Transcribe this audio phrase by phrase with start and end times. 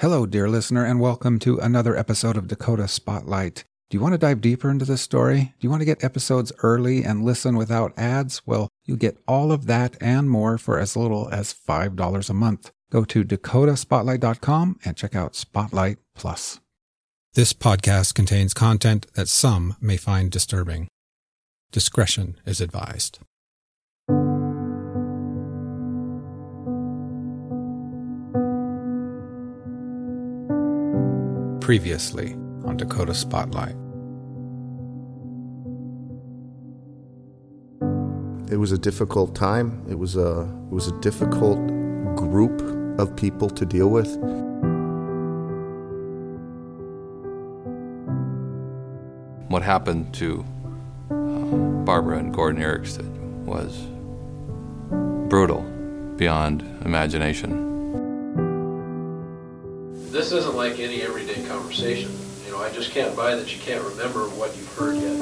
[0.00, 3.64] Hello, dear listener, and welcome to another episode of Dakota Spotlight.
[3.88, 5.38] Do you want to dive deeper into this story?
[5.40, 8.42] Do you want to get episodes early and listen without ads?
[8.44, 12.72] Well, you get all of that and more for as little as $5 a month.
[12.92, 16.60] Go to dakotaspotlight.com and check out Spotlight Plus.
[17.32, 20.88] This podcast contains content that some may find disturbing.
[21.72, 23.20] Discretion is advised.
[31.66, 32.34] Previously
[32.64, 33.74] on Dakota Spotlight.
[38.52, 39.84] It was a difficult time.
[39.90, 41.58] It was a it was a difficult
[42.14, 42.60] group
[43.00, 44.06] of people to deal with.
[49.48, 50.44] What happened to
[51.10, 51.14] uh,
[51.84, 53.76] Barbara and Gordon Erickson was
[55.28, 55.62] brutal
[56.16, 57.66] beyond imagination.
[60.12, 61.15] This isn't like any everyday
[61.76, 62.10] conversation.
[62.46, 65.20] You know, I just can't buy that you can't remember what you've heard yet.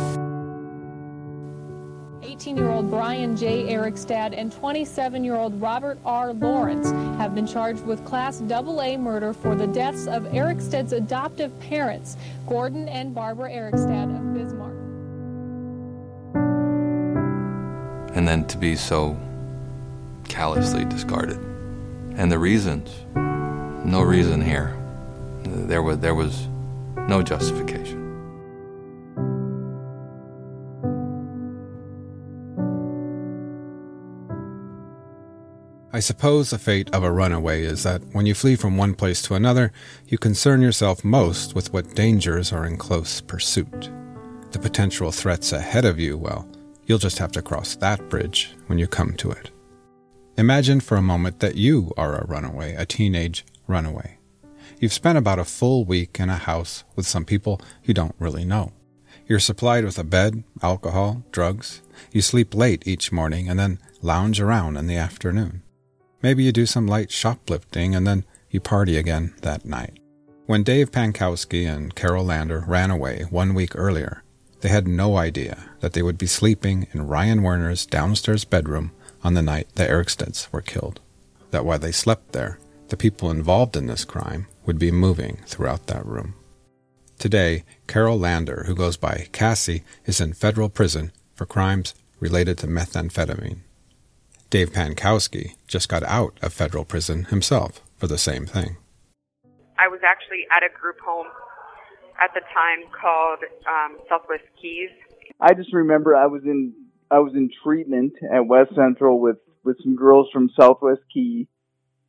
[2.23, 3.65] 18-year-old Brian J.
[3.65, 6.33] Erikstad and 27-year-old Robert R.
[6.33, 12.17] Lawrence have been charged with Class AA murder for the deaths of Erikstad's adoptive parents,
[12.47, 14.75] Gordon and Barbara Erikstad of Bismarck.
[18.17, 19.19] And then to be so
[20.29, 21.39] callously discarded.
[22.17, 24.77] And the reasons, no reason here.
[25.65, 26.47] There was, there was
[27.09, 28.05] no justification.
[35.95, 39.23] I suppose the fate of a runaway is that when you flee from one place
[39.23, 39.71] to another,
[40.09, 43.91] you concern yourself most with what dangers are in close pursuit.
[44.51, 46.49] The potential threats ahead of you, well,
[46.85, 49.53] you'll just have to cross that bridge when you come to it.
[50.37, 54.14] Imagine for a moment that you are a runaway, a teenage runaway.
[54.85, 58.45] You've spent about a full week in a house with some people you don't really
[58.45, 58.75] know.
[59.27, 61.81] You're supplied with a bed, alcohol, drugs.
[62.13, 65.63] You sleep late each morning and then lounge around in the afternoon.
[66.21, 70.01] Maybe you do some light shoplifting and then you party again that night.
[70.45, 74.23] When Dave Pankowski and Carol Lander ran away one week earlier,
[74.61, 78.93] they had no idea that they would be sleeping in Ryan Werner's downstairs bedroom
[79.23, 81.01] on the night the Erikstads were killed.
[81.53, 85.87] That while they slept there, the people involved in this crime would be moving throughout
[85.87, 86.35] that room.
[87.19, 92.67] Today, Carol Lander, who goes by Cassie, is in federal prison for crimes related to
[92.67, 93.61] methamphetamine.
[94.51, 98.77] Dave Pankowski just got out of federal prison himself for the same thing.
[99.79, 101.27] I was actually at a group home
[102.23, 104.91] at the time called um, Southwest Keys.
[105.41, 106.73] I just remember I was in
[107.11, 111.49] I was in treatment at West Central with with some girls from Southwest Key,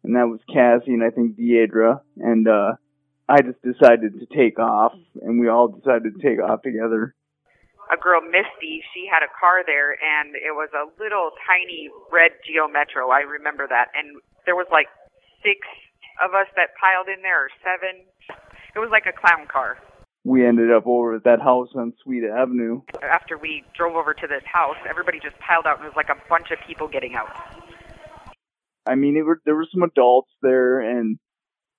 [0.05, 2.73] and that was Cassie and I think Deidre, and uh,
[3.27, 7.16] I just decided to take off, and we all decided to take off together
[7.91, 12.31] a girl Misty, she had a car there and it was a little tiny red
[12.45, 13.09] Geo Metro.
[13.09, 13.89] I remember that.
[13.94, 14.88] And there was like
[15.44, 15.61] six
[16.23, 18.05] of us that piled in there or seven.
[18.75, 19.77] It was like a clown car.
[20.23, 22.81] We ended up over at that house on Sweet Avenue.
[23.03, 26.09] After we drove over to this house, everybody just piled out and it was like
[26.09, 27.29] a bunch of people getting out.
[28.85, 31.18] I mean, were, there were some adults there and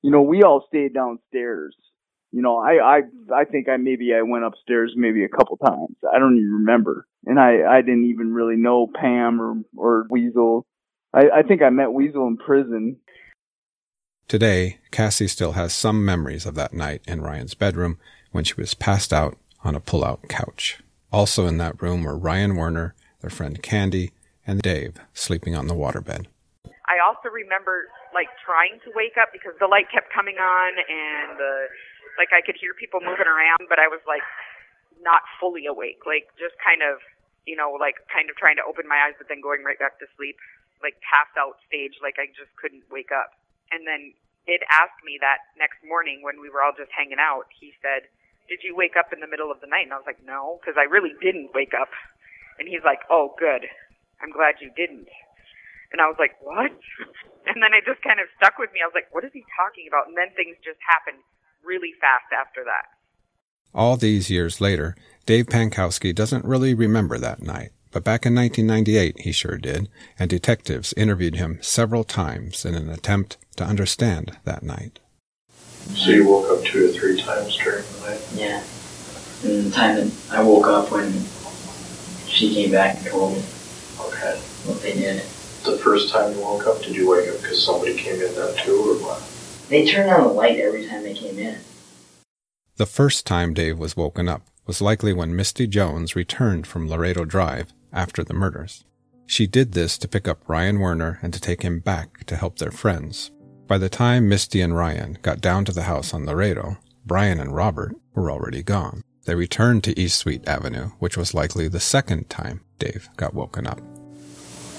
[0.02, 1.74] you know, we all stayed downstairs
[2.36, 3.00] you know, I, I,
[3.34, 5.96] I think I maybe I went upstairs maybe a couple times.
[6.12, 7.06] I don't even remember.
[7.24, 10.66] And I, I didn't even really know Pam or, or Weasel.
[11.14, 12.98] I, I think I met Weasel in prison.
[14.28, 17.98] Today, Cassie still has some memories of that night in Ryan's bedroom
[18.32, 20.80] when she was passed out on a pull-out couch.
[21.10, 24.10] Also in that room were Ryan Werner, their friend Candy,
[24.46, 26.26] and Dave sleeping on the waterbed.
[26.86, 31.34] I also remember like trying to wake up because the light kept coming on and
[31.38, 31.66] the
[32.14, 34.24] like I could hear people moving around, but I was like
[35.02, 37.02] not fully awake, like just kind of,
[37.44, 39.98] you know, like kind of trying to open my eyes, but then going right back
[40.00, 40.38] to sleep,
[40.80, 43.36] like passed out stage, like I just couldn't wake up.
[43.74, 44.14] And then
[44.46, 47.50] it asked me that next morning when we were all just hanging out.
[47.50, 48.06] He said,
[48.48, 50.62] "Did you wake up in the middle of the night?" And I was like, "No,"
[50.62, 51.90] because I really didn't wake up.
[52.58, 53.66] And he's like, "Oh, good.
[54.22, 55.10] I'm glad you didn't."
[55.92, 56.72] And I was like, "What?"
[57.46, 58.80] And then it just kind of stuck with me.
[58.82, 61.22] I was like, "What is he talking about?" And then things just happened
[61.64, 62.86] really fast after that.
[63.72, 64.96] All these years later,
[65.26, 69.88] Dave Pankowski doesn't really remember that night, but back in 1998 he sure did,
[70.18, 74.98] and detectives interviewed him several times in an attempt to understand that night.
[75.94, 78.26] So you woke up two or three times during the night?
[78.34, 78.62] Yeah.
[79.44, 81.12] And the time that I woke up when
[82.28, 83.42] she came back and told me
[84.00, 84.36] Okay.
[84.66, 85.22] what they did.
[85.66, 88.56] The first time you woke up, did you wake up because somebody came in that
[88.64, 89.20] too, or what?
[89.68, 91.58] They turned on the light every time they came in.
[92.76, 97.24] The first time Dave was woken up was likely when Misty Jones returned from Laredo
[97.24, 98.84] Drive after the murders.
[99.26, 102.58] She did this to pick up Ryan Werner and to take him back to help
[102.58, 103.32] their friends.
[103.66, 107.54] By the time Misty and Ryan got down to the house on Laredo, Brian and
[107.54, 109.02] Robert were already gone.
[109.24, 113.66] They returned to East Sweet Avenue, which was likely the second time Dave got woken
[113.66, 113.80] up.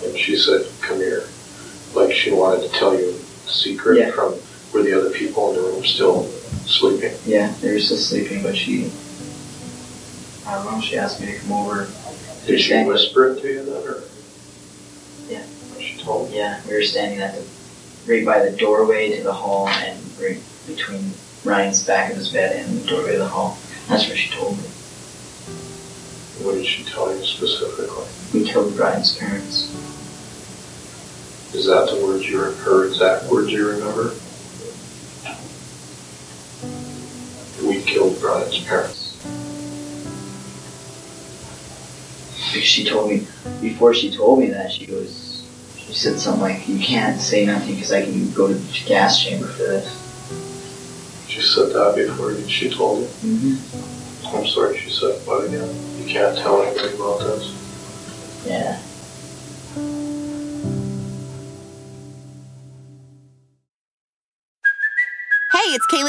[0.04, 1.24] And she said, come here.
[1.94, 4.12] Like she wanted to tell you a secret Yeah.
[4.12, 4.36] from
[4.74, 6.24] were the other people in the room still
[6.66, 7.14] sleeping?
[7.26, 8.92] Yeah, they were still sleeping, but she.
[10.46, 11.88] I don't know, she asked me to come over.
[12.46, 14.04] Did she Standing- whisper it to you then, or?
[15.30, 15.44] Yeah.
[15.80, 16.38] She told me.
[16.38, 17.44] Yeah, we were standing at the.
[18.08, 21.12] right by the doorway to the hall and right between
[21.44, 23.58] Ryan's back of his bed and the doorway of the hall.
[23.90, 24.64] That's what she told me.
[26.42, 27.88] What did she tell you specifically?
[28.34, 29.74] We killed Ryan's parents.
[31.54, 34.14] Is that the words you, her exact words you remember?
[37.66, 39.04] We killed Brian's parents.
[42.38, 43.28] She told me,
[43.62, 45.44] before she told me that, she goes,
[45.78, 49.24] she said something like, you can't say nothing because I can go to the gas
[49.24, 49.88] chamber for this.
[51.28, 53.08] She said that before she told you.
[53.08, 54.36] Mm-hmm.
[54.36, 55.70] I'm sorry, she said what again?
[56.08, 58.46] Can't tell anybody about this.
[58.46, 58.82] Yeah.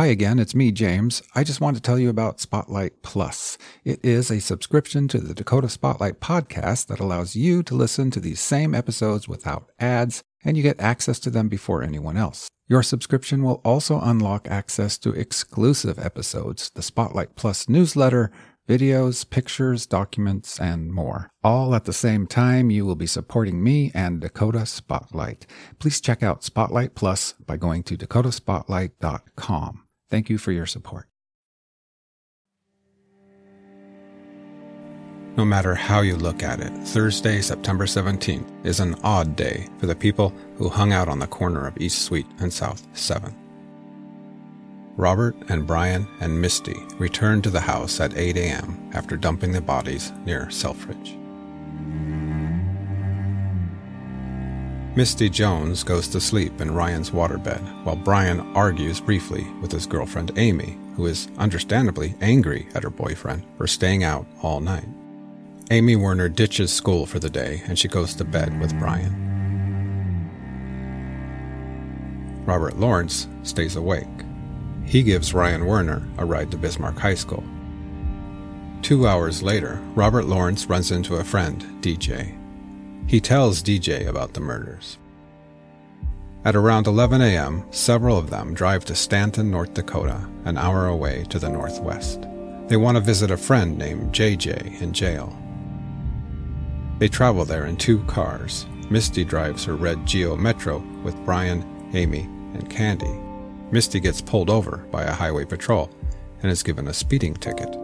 [0.00, 1.22] Hi again, it's me, James.
[1.34, 3.58] I just want to tell you about Spotlight Plus.
[3.84, 8.18] It is a subscription to the Dakota Spotlight podcast that allows you to listen to
[8.18, 12.48] these same episodes without ads, and you get access to them before anyone else.
[12.66, 18.32] Your subscription will also unlock access to exclusive episodes, the Spotlight Plus newsletter,
[18.66, 21.28] videos, pictures, documents, and more.
[21.44, 25.46] All at the same time, you will be supporting me and Dakota Spotlight.
[25.78, 29.82] Please check out Spotlight Plus by going to dakotaspotlight.com.
[30.10, 31.06] Thank you for your support.
[35.36, 39.86] No matter how you look at it, Thursday, September 17th is an odd day for
[39.86, 43.34] the people who hung out on the corner of East Sweet and South 7.
[44.96, 48.90] Robert and Brian and Misty returned to the house at 8 a.m.
[48.92, 51.16] after dumping the bodies near Selfridge.
[54.96, 60.32] Misty Jones goes to sleep in Ryan's waterbed while Brian argues briefly with his girlfriend
[60.36, 64.88] Amy, who is understandably angry at her boyfriend for staying out all night.
[65.70, 69.14] Amy Werner ditches school for the day and she goes to bed with Brian.
[72.44, 74.08] Robert Lawrence stays awake.
[74.84, 77.44] He gives Ryan Werner a ride to Bismarck High School.
[78.82, 82.39] Two hours later, Robert Lawrence runs into a friend, DJ.
[83.10, 84.96] He tells DJ about the murders.
[86.44, 91.24] At around 11 a.m., several of them drive to Stanton, North Dakota, an hour away
[91.30, 92.20] to the northwest.
[92.68, 95.36] They want to visit a friend named JJ in jail.
[97.00, 98.66] They travel there in two cars.
[98.90, 103.18] Misty drives her red Geo Metro with Brian, Amy, and Candy.
[103.72, 105.90] Misty gets pulled over by a highway patrol
[106.44, 107.76] and is given a speeding ticket.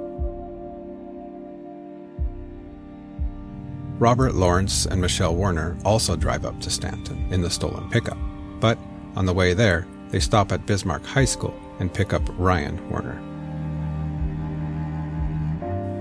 [3.98, 8.18] Robert Lawrence and Michelle Werner also drive up to Stanton in the stolen pickup,
[8.60, 8.76] but
[9.14, 13.18] on the way there, they stop at Bismarck High School and pick up Ryan Werner.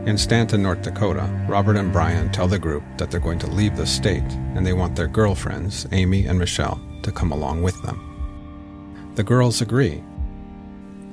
[0.05, 3.77] In Stanton, North Dakota, Robert and Brian tell the group that they're going to leave
[3.77, 9.13] the state and they want their girlfriends, Amy and Michelle, to come along with them.
[9.15, 10.03] The girls agree.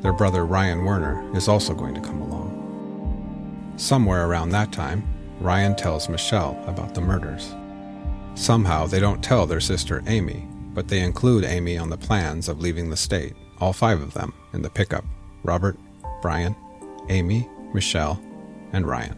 [0.01, 3.75] Their brother Ryan Werner is also going to come along.
[3.77, 5.05] Somewhere around that time,
[5.43, 7.55] Ryan tells Michelle about the murders.
[8.35, 12.61] Somehow they don't tell their sister Amy, but they include Amy on the plans of
[12.61, 15.05] leaving the state, all five of them, in the pickup
[15.43, 15.77] Robert,
[16.23, 16.55] Brian,
[17.09, 18.23] Amy, Michelle,
[18.73, 19.17] and Ryan.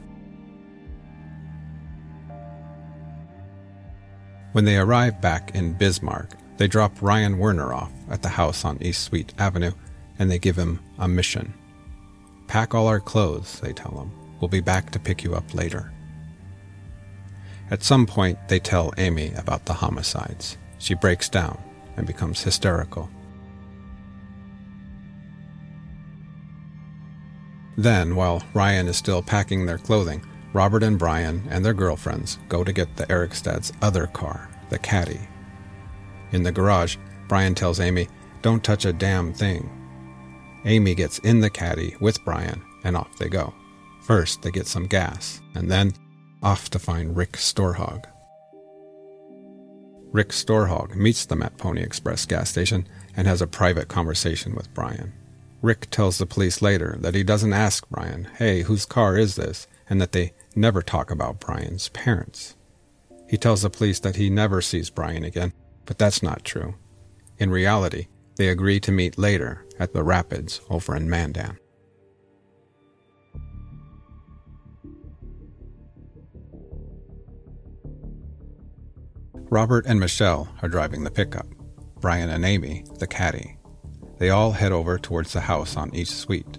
[4.52, 8.82] When they arrive back in Bismarck, they drop Ryan Werner off at the house on
[8.82, 9.72] East Sweet Avenue
[10.18, 11.52] and they give him a mission.
[12.46, 14.12] Pack all our clothes, they tell him.
[14.40, 15.93] We'll be back to pick you up later.
[17.70, 20.58] At some point, they tell Amy about the homicides.
[20.78, 21.58] She breaks down
[21.96, 23.08] and becomes hysterical.
[27.76, 32.62] Then, while Ryan is still packing their clothing, Robert and Brian and their girlfriends go
[32.62, 35.20] to get the Erikstad's other car, the Caddy.
[36.30, 38.08] In the garage, Brian tells Amy,
[38.42, 39.68] Don't touch a damn thing.
[40.64, 43.52] Amy gets in the Caddy with Brian, and off they go.
[44.02, 45.92] First, they get some gas, and then
[46.44, 48.04] off to find Rick Storhog.
[50.12, 52.86] Rick Storhog meets them at Pony Express gas station
[53.16, 55.12] and has a private conversation with Brian.
[55.62, 59.66] Rick tells the police later that he doesn't ask Brian, hey, whose car is this?
[59.88, 62.56] and that they never talk about Brian's parents.
[63.28, 65.52] He tells the police that he never sees Brian again,
[65.86, 66.74] but that's not true.
[67.38, 71.58] In reality, they agree to meet later at the rapids over in Mandan.
[79.54, 81.46] Robert and Michelle are driving the pickup,
[82.00, 83.56] Brian and Amy, the caddy.
[84.18, 86.58] They all head over towards the house on East Sweet.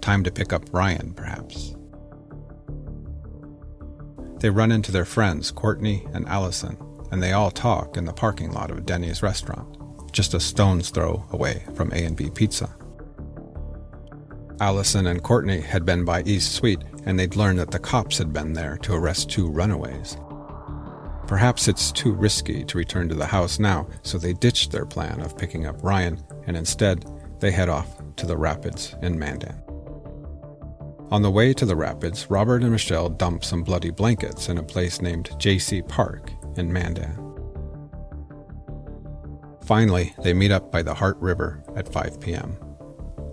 [0.00, 1.74] Time to pick up Ryan, perhaps.
[4.38, 6.78] They run into their friends, Courtney and Allison,
[7.10, 9.76] and they all talk in the parking lot of Denny's restaurant,
[10.12, 12.72] just a stone's throw away from A&B Pizza.
[14.60, 18.32] Allison and Courtney had been by East Sweet, and they'd learned that the cops had
[18.32, 20.16] been there to arrest two runaways.
[21.28, 25.20] Perhaps it's too risky to return to the house now, so they ditched their plan
[25.20, 27.04] of picking up Ryan, and instead,
[27.38, 29.62] they head off to the rapids in Mandan.
[31.10, 34.62] On the way to the rapids, Robert and Michelle dump some bloody blankets in a
[34.62, 35.82] place named J.C.
[35.82, 37.16] Park in Mandan.
[39.66, 42.56] Finally, they meet up by the Heart River at 5 p.m.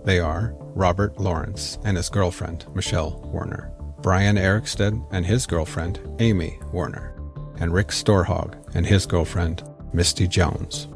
[0.04, 3.72] They are Robert Lawrence and his girlfriend, Michelle Werner,
[4.02, 7.15] Brian Erikstad and his girlfriend, Amy Werner,
[7.58, 10.88] and Rick Storhog and his girlfriend, Misty Jones.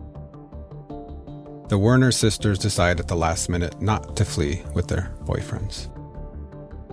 [1.68, 5.88] The Werner sisters decide at the last minute not to flee with their boyfriends.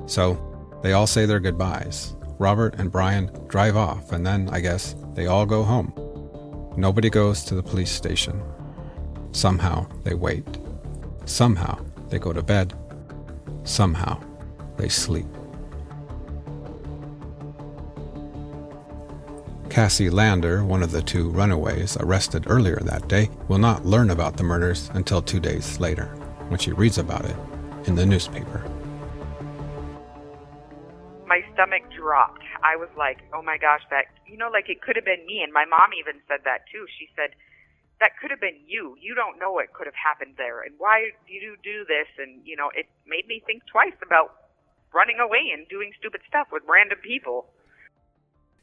[0.09, 0.37] So
[0.83, 2.15] they all say their goodbyes.
[2.37, 5.91] Robert and Brian drive off, and then, I guess, they all go home.
[6.77, 8.39] Nobody goes to the police station.
[9.31, 10.45] Somehow they wait.
[11.25, 12.73] Somehow they go to bed.
[13.63, 14.21] Somehow
[14.77, 15.25] they sleep.
[19.77, 24.35] Cassie Lander, one of the two runaways arrested earlier that day, will not learn about
[24.35, 26.05] the murders until two days later,
[26.49, 27.35] when she reads about it
[27.85, 28.65] in the newspaper
[31.27, 32.41] my stomach dropped.
[32.63, 35.43] I was like, oh my gosh, that, you know, like it could have been me.
[35.43, 36.87] And my mom even said that too.
[36.97, 37.35] She said,
[37.99, 38.95] that could have been you.
[38.97, 40.63] You don't know what could have happened there.
[40.63, 42.07] And why do you do this?
[42.17, 44.47] And, you know, it made me think twice about
[44.95, 47.51] running away and doing stupid stuff with random people.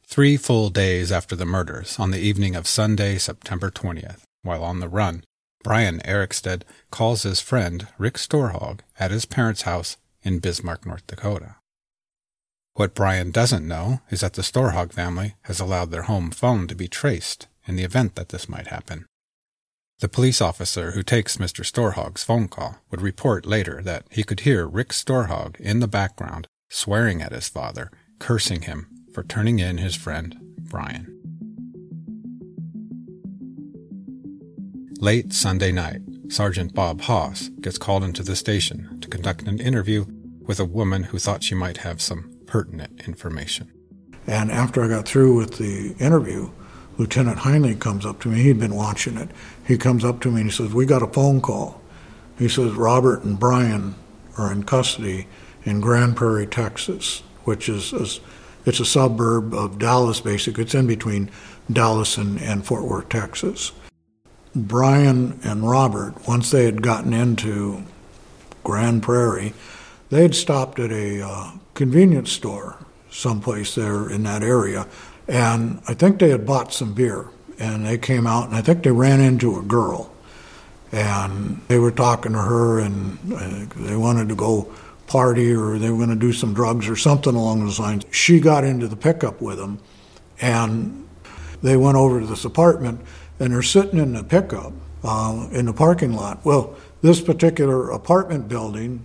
[0.07, 4.79] Three full days after the murders, on the evening of Sunday, September 20th, while on
[4.79, 5.23] the run,
[5.63, 11.55] Brian Erikstad calls his friend Rick Storhog at his parents' house in Bismarck, North Dakota.
[12.75, 16.75] What Brian doesn't know is that the Storhog family has allowed their home phone to
[16.75, 19.05] be traced in the event that this might happen.
[19.99, 21.65] The police officer who takes Mr.
[21.65, 26.47] Storhog's phone call would report later that he could hear Rick Storhog in the background
[26.69, 31.09] swearing at his father, cursing him for turning in his friend Brian.
[34.99, 40.03] Late Sunday night, Sergeant Bob Haas gets called into the station to conduct an interview
[40.41, 43.71] with a woman who thought she might have some pertinent information.
[44.27, 46.51] And after I got through with the interview,
[46.97, 48.43] Lieutenant Heinley comes up to me.
[48.43, 49.29] He'd been watching it.
[49.65, 51.81] He comes up to me and he says, We got a phone call.
[52.37, 53.95] He says, Robert and Brian
[54.37, 55.27] are in custody
[55.63, 58.19] in Grand Prairie, Texas, which is, is
[58.65, 60.63] it's a suburb of Dallas, basically.
[60.63, 61.29] It's in between
[61.71, 63.71] Dallas and, and Fort Worth, Texas.
[64.55, 67.83] Brian and Robert, once they had gotten into
[68.63, 69.53] Grand Prairie,
[70.09, 72.77] they had stopped at a uh, convenience store
[73.09, 74.87] someplace there in that area,
[75.27, 77.27] and I think they had bought some beer.
[77.57, 80.11] And they came out, and I think they ran into a girl,
[80.91, 84.73] and they were talking to her, and uh, they wanted to go
[85.07, 88.03] party or they were going to do some drugs or something along those lines.
[88.11, 89.79] She got into the pickup with them,
[90.41, 91.07] and
[91.61, 93.01] they went over to this apartment,
[93.39, 96.43] and they're sitting in the pickup uh, in the parking lot.
[96.45, 99.03] Well, this particular apartment building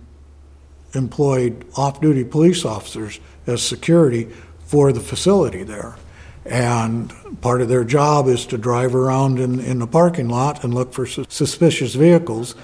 [0.93, 4.29] employed off duty police officers as security
[4.65, 5.95] for the facility there.
[6.45, 10.73] And part of their job is to drive around in, in the parking lot and
[10.73, 12.55] look for su- suspicious vehicles.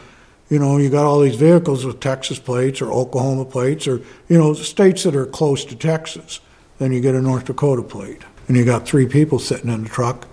[0.49, 4.37] You know, you got all these vehicles with Texas plates or Oklahoma plates or, you
[4.37, 6.39] know, states that are close to Texas.
[6.79, 8.21] Then you get a North Dakota plate.
[8.47, 10.27] And you got three people sitting in the truck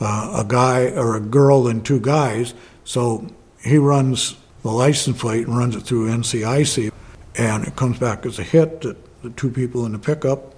[0.00, 2.52] uh, a guy or a girl and two guys.
[2.84, 3.28] So
[3.62, 6.90] he runs the license plate and runs it through NCIC
[7.36, 10.54] and it comes back as a hit that the two people in the pickup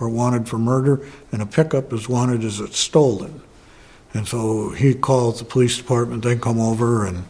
[0.00, 1.00] are wanted for murder,
[1.32, 3.40] and a pickup is wanted as it's stolen.
[4.12, 7.24] And so he calls the police department, they come over, and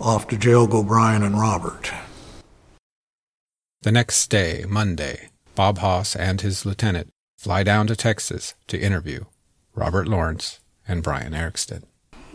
[0.00, 1.92] off to jail go Brian and Robert.
[3.82, 9.24] The next day, Monday, Bob Haas and his lieutenant fly down to Texas to interview
[9.74, 11.84] Robert Lawrence and Brian Erikstad.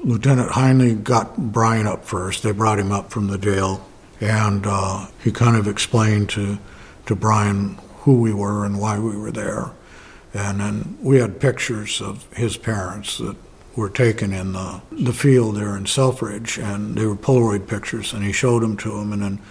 [0.04, 2.44] Lieutenant Heinley got Brian up first.
[2.44, 3.86] They brought him up from the jail,
[4.20, 6.58] and uh, he kind of explained to,
[7.06, 9.72] to Brian who we were and why we were there.
[10.34, 13.36] And then we had pictures of his parents that
[13.76, 18.24] were taken in the, the field there in Selfridge, and they were Polaroid pictures, and
[18.24, 19.14] he showed them to him.
[19.14, 19.42] And then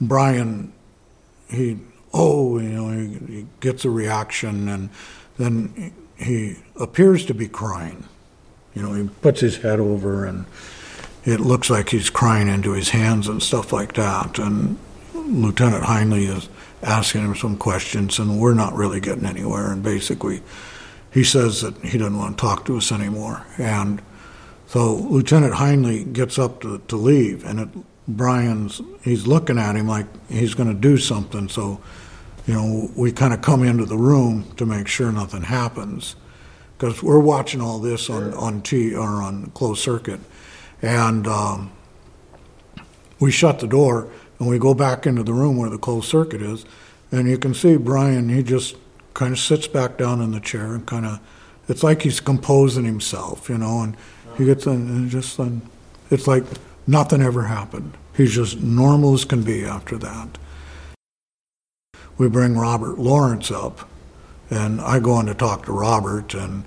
[0.00, 0.72] Brian,
[1.48, 1.78] he,
[2.12, 4.90] oh, you know, he, he gets a reaction, and
[5.38, 8.04] then he appears to be crying.
[8.74, 10.46] You know, he puts his head over, and
[11.24, 14.38] it looks like he's crying into his hands and stuff like that.
[14.38, 14.78] And
[15.14, 16.48] Lieutenant Heinley is
[16.82, 19.72] asking him some questions, and we're not really getting anywhere.
[19.72, 20.42] And basically,
[21.14, 23.46] he says that he doesn't want to talk to us anymore.
[23.56, 24.02] And
[24.66, 27.68] so Lieutenant Heinley gets up to, to leave, and it,
[28.08, 31.48] Brian's he's looking at him like he's going to do something.
[31.48, 31.80] So,
[32.46, 36.16] you know, we kind of come into the room to make sure nothing happens
[36.76, 40.20] because we're watching all this on on T or on closed circuit,
[40.82, 41.70] and um,
[43.20, 46.42] we shut the door and we go back into the room where the closed circuit
[46.42, 46.66] is,
[47.12, 48.28] and you can see Brian.
[48.28, 48.74] He just
[49.14, 51.20] kind of sits back down in the chair and kind of,
[51.68, 53.96] it's like he's composing himself, you know, and
[54.36, 55.62] he gets in and just, and
[56.10, 56.44] it's like
[56.86, 57.96] nothing ever happened.
[58.16, 60.38] He's just normal as can be after that.
[62.16, 63.88] We bring Robert Lawrence up,
[64.50, 66.62] and I go on to talk to Robert, and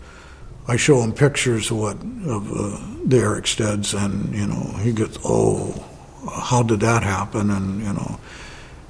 [0.67, 1.95] I show him pictures of what
[2.27, 5.85] of uh, the Erikstads, and you know he gets, oh,
[6.33, 8.19] how did that happen, and you know,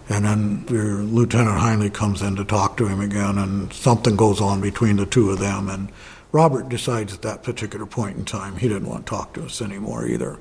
[0.10, 4.40] and then your Lieutenant Heinley comes in to talk to him again, and something goes
[4.40, 5.70] on between the two of them.
[5.70, 5.90] And
[6.32, 9.62] Robert decides at that particular point in time he didn't want to talk to us
[9.62, 10.40] anymore either.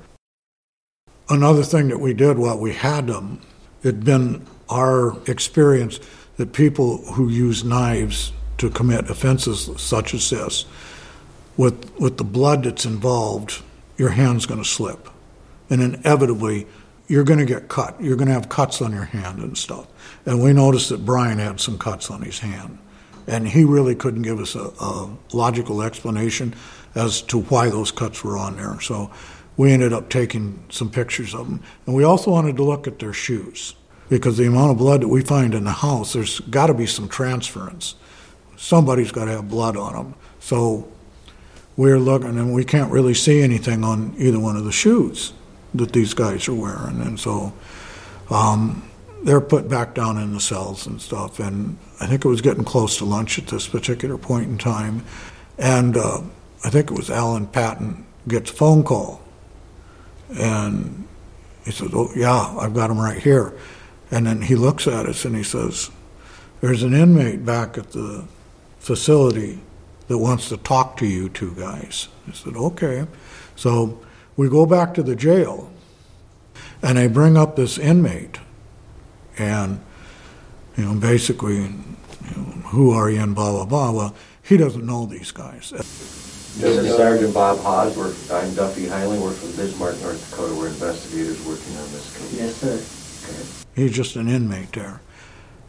[1.29, 3.41] Another thing that we did while we had them,
[3.83, 5.99] it'd been our experience
[6.37, 10.65] that people who use knives to commit offenses such as this,
[11.57, 13.63] with, with the blood that's involved,
[13.97, 15.09] your hand's going to slip.
[15.69, 16.67] And inevitably,
[17.09, 18.01] you're going to get cut.
[18.01, 19.87] You're going to have cuts on your hand and stuff.
[20.25, 22.79] And we noticed that Brian had some cuts on his hand.
[23.29, 26.55] And he really couldn't give us a, a logical explanation
[26.95, 28.81] as to why those cuts were on there.
[28.81, 29.11] So
[29.57, 31.63] we ended up taking some pictures of them.
[31.87, 33.75] And we also wanted to look at their shoes
[34.09, 36.87] because the amount of blood that we find in the house, there's got to be
[36.87, 37.97] some transference.
[38.57, 40.15] Somebody's got to have blood on them.
[40.41, 40.91] So
[41.77, 45.33] we're looking, and we can't really see anything on either one of the shoes
[45.75, 47.01] that these guys are wearing.
[47.01, 47.53] And so
[48.31, 48.89] um,
[49.23, 51.39] they're put back down in the cells and stuff.
[51.39, 55.05] And I think it was getting close to lunch at this particular point in time.
[55.59, 56.23] And uh,
[56.65, 59.23] I think it was Alan Patton gets a phone call.
[60.39, 61.07] And
[61.65, 63.57] he says, Oh, yeah, I've got him right here.
[64.11, 65.91] And then he looks at us and he says,
[66.61, 68.25] There's an inmate back at the
[68.79, 69.61] facility
[70.09, 72.09] that wants to talk to you two guys.
[72.29, 73.07] I said, Okay.
[73.57, 73.99] So
[74.37, 75.71] we go back to the jail
[76.83, 78.39] and they bring up this inmate
[79.39, 79.81] and
[80.77, 84.87] you know basically you know, who are you and blah blah blah well he doesn't
[84.87, 87.95] know these guys This is Sergeant Bob Haas.
[87.95, 89.21] We're, I'm Duffy Heinley.
[89.21, 90.55] We're from Bismarck, North Dakota.
[90.55, 92.33] We're investigators working on this case.
[92.33, 92.81] Yes, sir.
[93.29, 93.83] Okay.
[93.83, 95.01] he's just an inmate there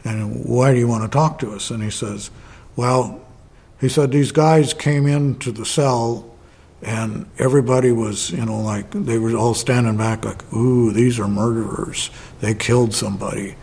[0.04, 2.30] and why do you want to talk to us and he says
[2.76, 3.20] well
[3.80, 6.34] he said these guys came into the cell
[6.82, 11.28] and everybody was, you know, like they were all standing back, like, "Ooh, these are
[11.28, 12.10] murderers.
[12.40, 13.56] They killed somebody."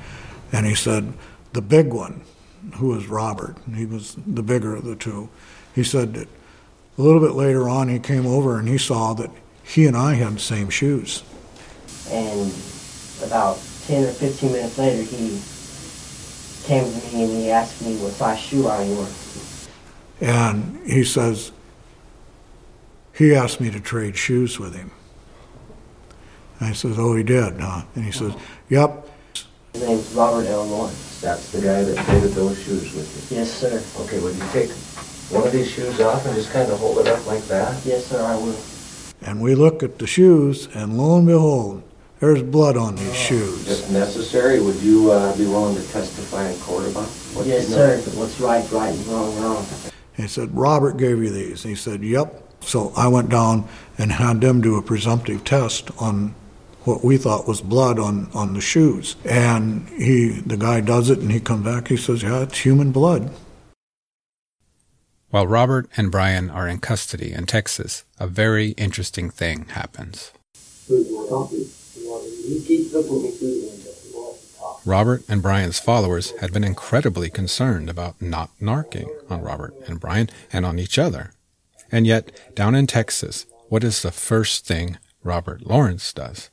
[0.51, 1.13] And he said,
[1.53, 2.21] "The big one,
[2.75, 5.29] who was Robert, he was the bigger of the two."
[5.73, 6.27] He said that
[6.97, 9.29] a little bit later on, he came over and he saw that
[9.63, 11.23] he and I had the same shoes.
[12.09, 12.53] And
[13.23, 15.39] about 10 or 15 minutes later, he
[16.67, 19.07] came to me and he asked me what size shoe I wore.
[20.21, 21.51] And he says,
[23.15, 24.91] he asked me to trade shoes with him.
[26.59, 27.83] And I says, Oh, he did, huh?
[27.95, 28.33] And he says,
[28.69, 29.07] Yep.
[29.73, 30.65] His name's Robert L.
[30.65, 31.21] Lawrence.
[31.21, 33.37] That's the guy that traded those shoes with you.
[33.37, 33.81] Yes, sir.
[34.03, 34.71] Okay, would you take
[35.31, 37.83] one of these shoes off and just kind of hold it up like that?
[37.85, 38.55] Yes, sir, I will.
[39.21, 41.83] And we look at the shoes, and lo and behold,
[42.19, 43.67] there's blood on these shoes.
[43.67, 47.75] If necessary, would you uh, be willing to testify in court about what Yes, you
[47.75, 47.97] know?
[47.97, 48.19] sir.
[48.19, 49.65] What's right, right, and wrong, wrong.
[50.15, 51.63] He said, Robert gave you these.
[51.63, 52.44] He said, Yep.
[52.65, 56.33] So I went down and had them do a presumptive test on
[56.83, 59.15] what we thought was blood on, on the shoes.
[59.25, 62.91] And he, the guy does it and he comes back, he says, yeah, it's human
[62.91, 63.31] blood.
[65.29, 70.31] While Robert and Brian are in custody in Texas, a very interesting thing happens.
[74.85, 80.29] Robert and Brian's followers had been incredibly concerned about not narking on Robert and Brian
[80.53, 81.31] and on each other.
[81.91, 86.49] And yet, down in Texas, what is the first thing Robert Lawrence does?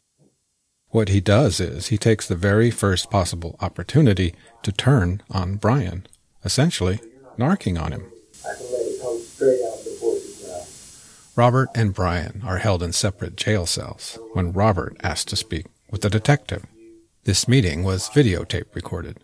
[0.88, 6.06] What he does is he takes the very first possible opportunity to turn on Brian,
[6.44, 7.00] essentially
[7.38, 8.04] narking on him.
[11.34, 16.02] Robert and Brian are held in separate jail cells when Robert asks to speak with
[16.02, 16.66] the detective.
[17.24, 19.18] This meeting was videotape recorded.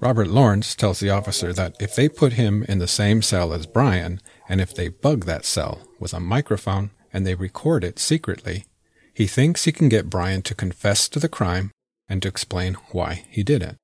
[0.00, 3.66] Robert Lawrence tells the officer that if they put him in the same cell as
[3.66, 8.64] Brian, and if they bug that cell with a microphone and they record it secretly,
[9.12, 11.70] he thinks he can get Brian to confess to the crime
[12.08, 13.76] and to explain why he did it.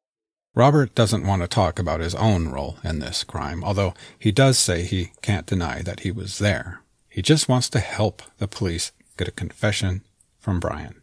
[0.54, 4.58] Robert doesn't want to talk about his own role in this crime, although he does
[4.58, 6.80] say he can't deny that he was there.
[7.10, 10.02] He just wants to help the police get a confession
[10.38, 11.02] from Brian.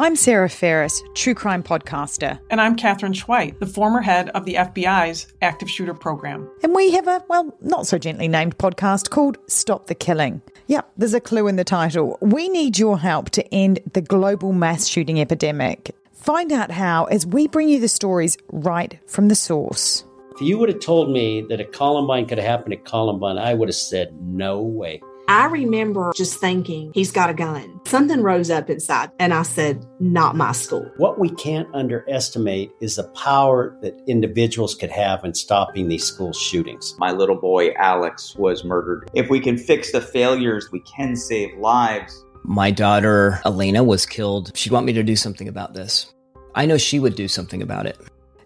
[0.00, 2.38] I'm Sarah Ferris, true crime podcaster.
[2.50, 6.48] And I'm Katherine Schweit, the former head of the FBI's active shooter program.
[6.62, 10.40] And we have a, well, not so gently named podcast called Stop the Killing.
[10.68, 12.16] Yep, there's a clue in the title.
[12.20, 15.96] We need your help to end the global mass shooting epidemic.
[16.12, 20.04] Find out how as we bring you the stories right from the source.
[20.32, 23.52] If you would have told me that a Columbine could have happened at Columbine, I
[23.52, 25.02] would have said, no way.
[25.30, 27.82] I remember just thinking, he's got a gun.
[27.84, 30.90] Something rose up inside, and I said, not my school.
[30.96, 36.32] What we can't underestimate is the power that individuals could have in stopping these school
[36.32, 36.96] shootings.
[36.98, 39.10] My little boy, Alex, was murdered.
[39.12, 42.24] If we can fix the failures, we can save lives.
[42.44, 44.56] My daughter, Elena, was killed.
[44.56, 46.10] She'd want me to do something about this.
[46.54, 47.98] I know she would do something about it.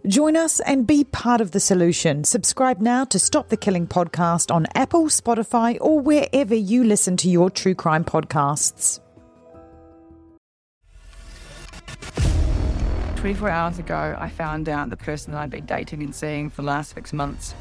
[0.08, 2.24] Join us and be part of the solution.
[2.24, 7.30] Subscribe now to Stop the Killing podcast on Apple, Spotify, or wherever you listen to
[7.30, 8.98] your true crime podcasts.
[13.14, 16.62] 24 hours ago, I found out the person that I'd been dating and seeing for
[16.62, 17.54] the last six months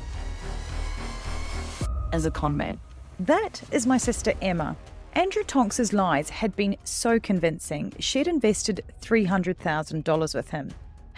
[2.11, 2.79] as a con man.
[3.19, 4.75] That is my sister Emma.
[5.13, 10.71] Andrew Tonks's lies had been so convincing, she'd invested $300,000 with him.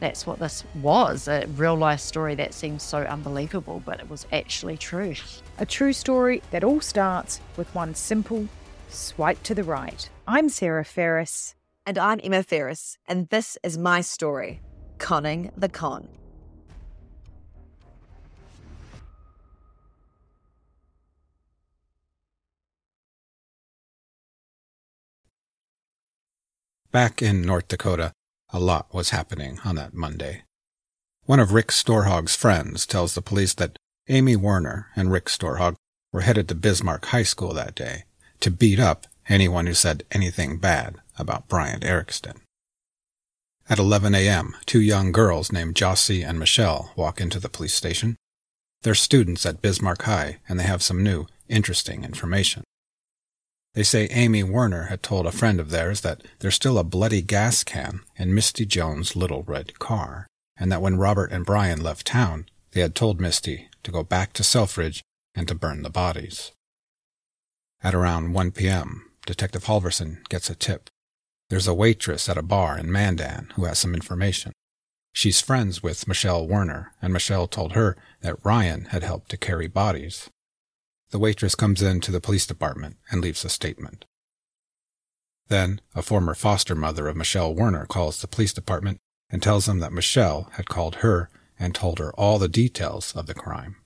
[0.00, 4.26] That's what this was a real life story that seems so unbelievable, but it was
[4.32, 5.14] actually true.
[5.58, 8.48] A true story that all starts with one simple
[8.88, 10.08] swipe to the right.
[10.26, 11.54] I'm Sarah Ferris.
[11.86, 14.60] And I'm Emma Ferris, and this is my story
[14.98, 16.08] Conning the Con.
[26.92, 28.12] Back in North Dakota,
[28.52, 30.42] a lot was happening on that Monday.
[31.24, 33.76] One of Rick Storhog's friends tells the police that
[34.08, 35.76] Amy Werner and Rick Storhog
[36.12, 38.04] were headed to Bismarck High School that day
[38.40, 42.40] to beat up anyone who said anything bad about Bryant Erickson.
[43.68, 48.16] At 11 a.m., two young girls named Jossie and Michelle walk into the police station.
[48.82, 52.64] They're students at Bismarck High, and they have some new, interesting information.
[53.74, 57.22] They say Amy Werner had told a friend of theirs that there's still a bloody
[57.22, 62.06] gas can in Misty Jones' little red car, and that when Robert and Brian left
[62.06, 65.02] town, they had told Misty to go back to Selfridge
[65.34, 66.50] and to burn the bodies.
[67.82, 70.90] At around 1 p.m., Detective Halvorson gets a tip.
[71.48, 74.52] There's a waitress at a bar in Mandan who has some information.
[75.12, 79.68] She's friends with Michelle Werner, and Michelle told her that Ryan had helped to carry
[79.68, 80.28] bodies
[81.10, 84.04] the waitress comes in to the police department and leaves a statement.
[85.48, 88.98] Then, a former foster mother of Michelle Werner calls the police department
[89.30, 93.26] and tells them that Michelle had called her and told her all the details of
[93.26, 93.76] the crime.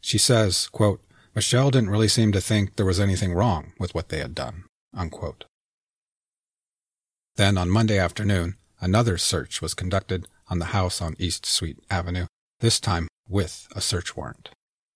[0.00, 1.00] She says, quote,
[1.34, 4.64] Michelle didn't really seem to think there was anything wrong with what they had done.
[4.92, 5.44] Unquote.
[7.36, 12.26] Then on Monday afternoon, another search was conducted on the house on East Sweet Avenue,
[12.60, 14.50] this time with a search warrant.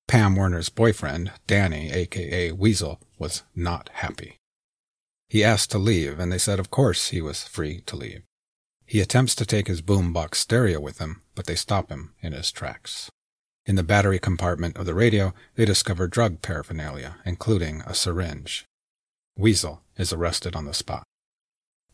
[0.09, 4.37] Pam Werner's boyfriend, Danny, aka Weasel, was not happy.
[5.29, 8.23] He asked to leave, and they said of course he was free to leave.
[8.85, 12.53] He attempts to take his boombox stereo with him, but they stop him in his
[12.53, 13.11] tracks.
[13.67, 18.65] In the battery compartment of the radio, they discover drug paraphernalia, including a syringe.
[19.37, 21.03] Weasel is arrested on the spot.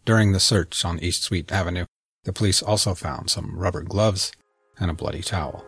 [0.04, 1.86] During the search on East Sweet Avenue,
[2.24, 4.32] the police also found some rubber gloves
[4.78, 5.64] and a bloody towel.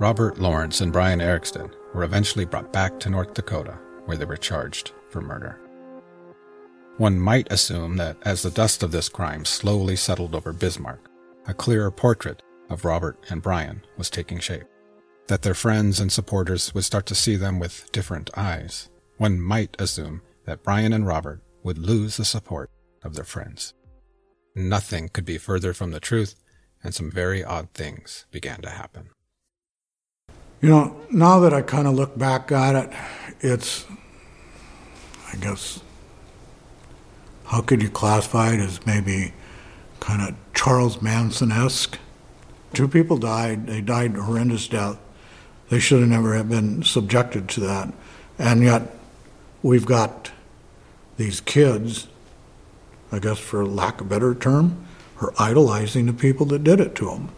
[0.00, 4.38] Robert Lawrence and Brian Erickson were eventually brought back to North Dakota, where they were
[4.38, 5.60] charged for murder.
[6.96, 11.10] One might assume that as the dust of this crime slowly settled over Bismarck,
[11.46, 14.64] a clearer portrait of Robert and Brian was taking shape.
[15.26, 18.88] That their friends and supporters would start to see them with different eyes.
[19.18, 22.70] One might assume that Brian and Robert would lose the support
[23.04, 23.74] of their friends.
[24.54, 26.36] Nothing could be further from the truth,
[26.82, 29.10] and some very odd things began to happen.
[30.60, 32.90] You know, now that I kind of look back at it,
[33.40, 33.86] it's,
[35.32, 35.80] I guess,
[37.46, 39.32] how could you classify it as maybe
[40.00, 41.98] kind of Charles Manson esque?
[42.74, 43.66] Two people died.
[43.66, 44.98] They died a horrendous death.
[45.70, 47.94] They should have never have been subjected to that.
[48.38, 48.94] And yet,
[49.62, 50.30] we've got
[51.16, 52.06] these kids,
[53.10, 54.86] I guess for lack of a better term,
[55.22, 57.30] are idolizing the people that did it to them.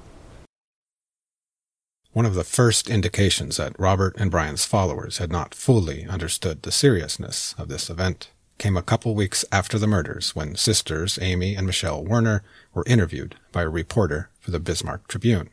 [2.12, 6.70] One of the first indications that Robert and Brian's followers had not fully understood the
[6.70, 11.66] seriousness of this event came a couple weeks after the murders when sisters Amy and
[11.66, 12.42] Michelle Werner
[12.74, 15.48] were interviewed by a reporter for the Bismarck Tribune.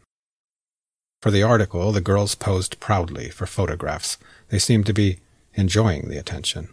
[1.21, 4.17] For the article, the girls posed proudly for photographs.
[4.49, 5.19] They seemed to be
[5.53, 6.69] enjoying the attention.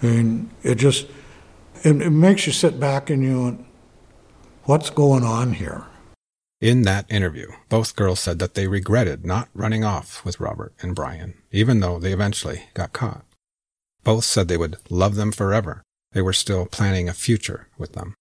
[0.00, 1.06] And it just
[1.82, 3.64] it, it makes you sit back and you
[4.64, 5.84] what's going on here?
[6.60, 10.94] In that interview, both girls said that they regretted not running off with Robert and
[10.94, 13.24] Brian, even though they eventually got caught.
[14.04, 15.82] Both said they would love them forever.
[16.12, 18.14] They were still planning a future with them.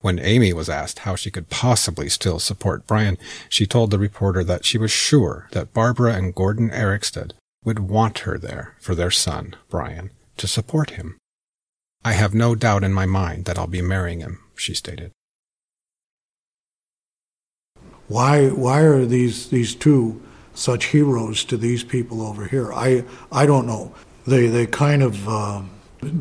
[0.00, 3.16] When Amy was asked how she could possibly still support Brian,
[3.48, 7.32] she told the reporter that she was sure that Barbara and Gordon Erikstad
[7.64, 11.16] would want her there for their son, Brian, to support him.
[12.04, 15.12] I have no doubt in my mind that I'll be marrying him, she stated.
[18.10, 20.20] Why why are these these two
[20.52, 22.72] such heroes to these people over here?
[22.72, 23.94] I I don't know.
[24.26, 25.62] They they kind of uh,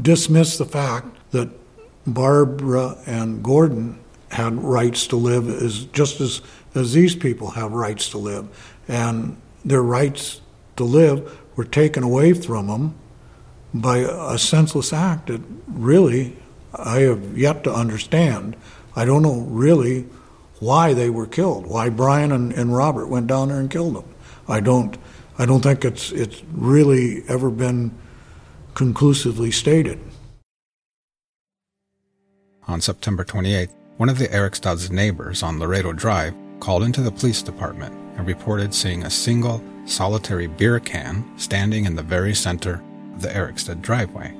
[0.03, 1.49] dismiss the fact that
[2.05, 3.97] Barbara and Gordon
[4.29, 6.41] had rights to live as just as
[6.75, 8.47] as these people have rights to live,
[8.87, 10.41] and their rights
[10.75, 12.93] to live were taken away from them
[13.73, 16.37] by a senseless act that really
[16.71, 18.55] I have yet to understand.
[18.95, 20.05] I don't know really
[20.59, 24.15] why they were killed, why Brian and, and Robert went down there and killed them.
[24.47, 24.97] I don't
[25.37, 27.91] I don't think it's it's really ever been
[28.73, 29.99] conclusively stated.
[32.67, 37.41] On September 28th, one of the Erikstad's neighbors on Laredo Drive called into the police
[37.41, 42.83] department and reported seeing a single solitary beer can standing in the very center
[43.15, 44.35] of the Erickstad driveway.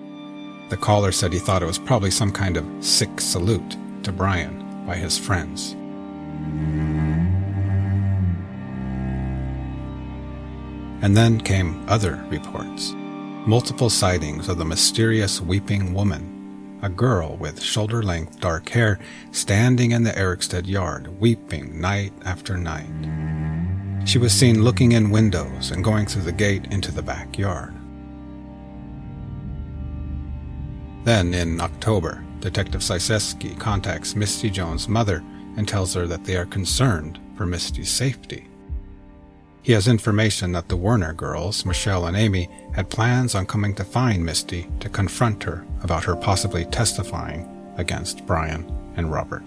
[0.70, 4.86] The caller said he thought it was probably some kind of sick salute to Brian
[4.86, 5.76] by his friends.
[11.02, 12.94] And then came other reports.
[13.46, 19.00] Multiple sightings of the mysterious weeping woman, a girl with shoulder length dark hair
[19.32, 22.90] standing in the Erikstad yard, weeping night after night.
[24.06, 27.74] She was seen looking in windows and going through the gate into the backyard.
[31.06, 35.24] Then, in October, Detective Syseski contacts Misty Jones' mother
[35.58, 38.48] and tells her that they are concerned for Misty's safety.
[39.62, 43.84] He has information that the Werner girls, Michelle and Amy, had plans on coming to
[43.84, 49.44] find Misty to confront her about her possibly testifying against Brian and Robert.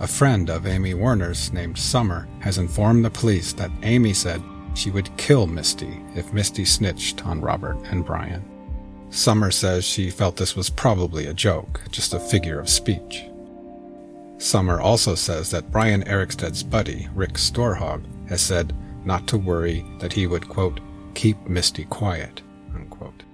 [0.00, 4.42] A friend of Amy Werner's named Summer has informed the police that Amy said
[4.74, 8.44] she would kill Misty if Misty snitched on Robert and Brian.
[9.10, 13.27] Summer says she felt this was probably a joke, just a figure of speech.
[14.38, 18.74] Summer also says that Brian Erikstad's buddy, Rick Storhog, has said
[19.04, 20.80] not to worry that he would, quote,
[21.14, 22.42] keep Misty quiet,
[22.74, 23.24] unquote.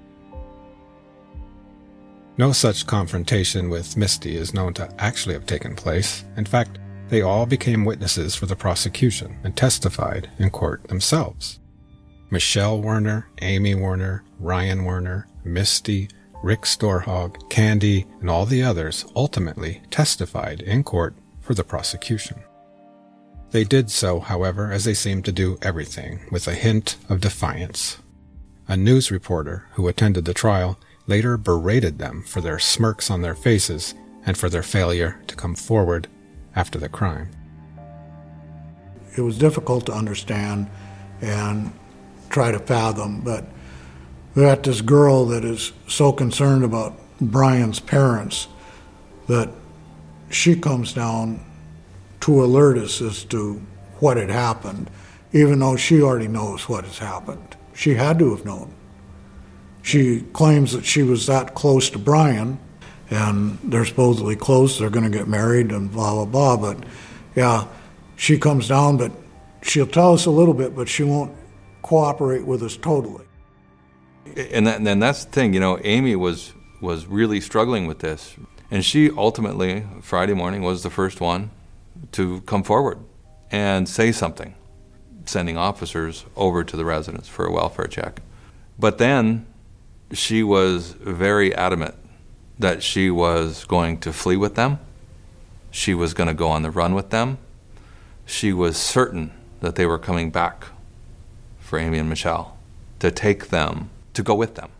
[2.36, 6.24] No such confrontation with Misty is known to actually have taken place.
[6.36, 11.60] In fact, they all became witnesses for the prosecution and testified in court themselves.
[12.30, 16.08] Michelle Werner, Amy Werner, Ryan Werner, Misty,
[16.44, 22.36] Rick Storhog, Candy, and all the others ultimately testified in court for the prosecution.
[23.50, 27.96] They did so, however, as they seemed to do everything, with a hint of defiance.
[28.68, 33.34] A news reporter who attended the trial later berated them for their smirks on their
[33.34, 33.94] faces
[34.26, 36.08] and for their failure to come forward
[36.54, 37.30] after the crime.
[39.16, 40.68] It was difficult to understand
[41.22, 41.72] and
[42.28, 43.46] try to fathom, but
[44.34, 48.48] we got this girl that is so concerned about Brian's parents
[49.28, 49.48] that
[50.30, 51.44] she comes down
[52.20, 53.60] to alert us as to
[54.00, 54.90] what had happened,
[55.32, 57.56] even though she already knows what has happened.
[57.74, 58.72] She had to have known.
[59.82, 62.58] She claims that she was that close to Brian,
[63.10, 66.56] and they're supposedly close, they're going to get married, and blah, blah, blah.
[66.56, 66.84] But
[67.36, 67.66] yeah,
[68.16, 69.12] she comes down, but
[69.62, 71.36] she'll tell us a little bit, but she won't
[71.82, 73.23] cooperate with us totally.
[74.36, 78.36] And, that, that's the thing, you know, Amy was, was really struggling with this.
[78.70, 81.50] And she ultimately, Friday morning, was the first one
[82.12, 82.98] to come forward
[83.50, 84.54] and say something,
[85.26, 88.20] sending officers over to the residence for a welfare check.
[88.78, 89.46] But then
[90.12, 91.94] she was very adamant
[92.58, 94.78] that she was going to flee with them.
[95.70, 97.38] She was going to go on the run with them.
[98.26, 100.66] She was certain that they were coming back
[101.58, 102.56] for Amy and Michelle
[103.00, 104.70] to take them, to go with them.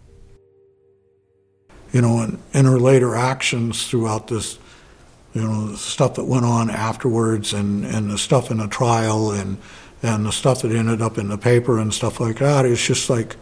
[1.93, 4.59] You know, and in her later actions throughout this,
[5.33, 9.31] you know, the stuff that went on afterwards and, and the stuff in the trial
[9.31, 9.59] and,
[10.03, 13.11] and the stuff that ended up in the paper and stuff like that, it's just
[13.11, 13.37] like,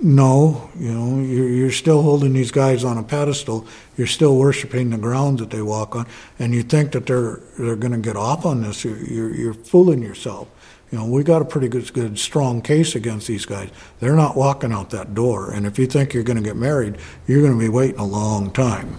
[0.00, 3.66] no, you know, you're, you're still holding these guys on a pedestal.
[3.96, 6.06] You're still worshiping the ground that they walk on,
[6.38, 8.84] and you think that they're they're going to get off on this.
[8.84, 10.46] You're, you're, you're fooling yourself.
[10.90, 13.70] You know, we got a pretty good, good, strong case against these guys.
[14.00, 16.96] They're not walking out that door, and if you think you're going to get married,
[17.26, 18.98] you're going to be waiting a long time.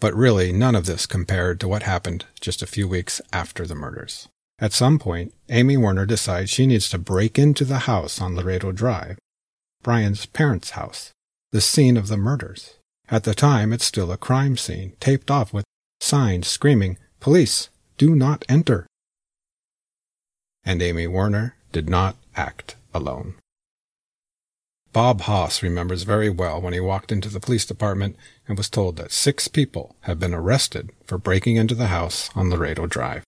[0.00, 3.74] But really, none of this compared to what happened just a few weeks after the
[3.74, 4.28] murders.
[4.58, 8.72] At some point, Amy Werner decides she needs to break into the house on Laredo
[8.72, 9.18] Drive,
[9.82, 11.12] Brian's parents' house,
[11.52, 12.78] the scene of the murders.
[13.10, 15.64] At the time, it's still a crime scene, taped off with
[16.00, 18.86] signs screaming, Police, do not enter.
[20.64, 23.34] And Amy Werner did not act alone.
[24.92, 28.16] Bob Haas remembers very well when he walked into the police department
[28.48, 32.50] and was told that six people had been arrested for breaking into the house on
[32.50, 33.22] Laredo Drive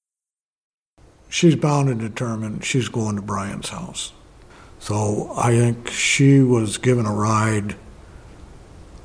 [1.32, 4.12] she's bound and determined she's going to Brian's house.
[4.78, 7.74] So I think she was given a ride,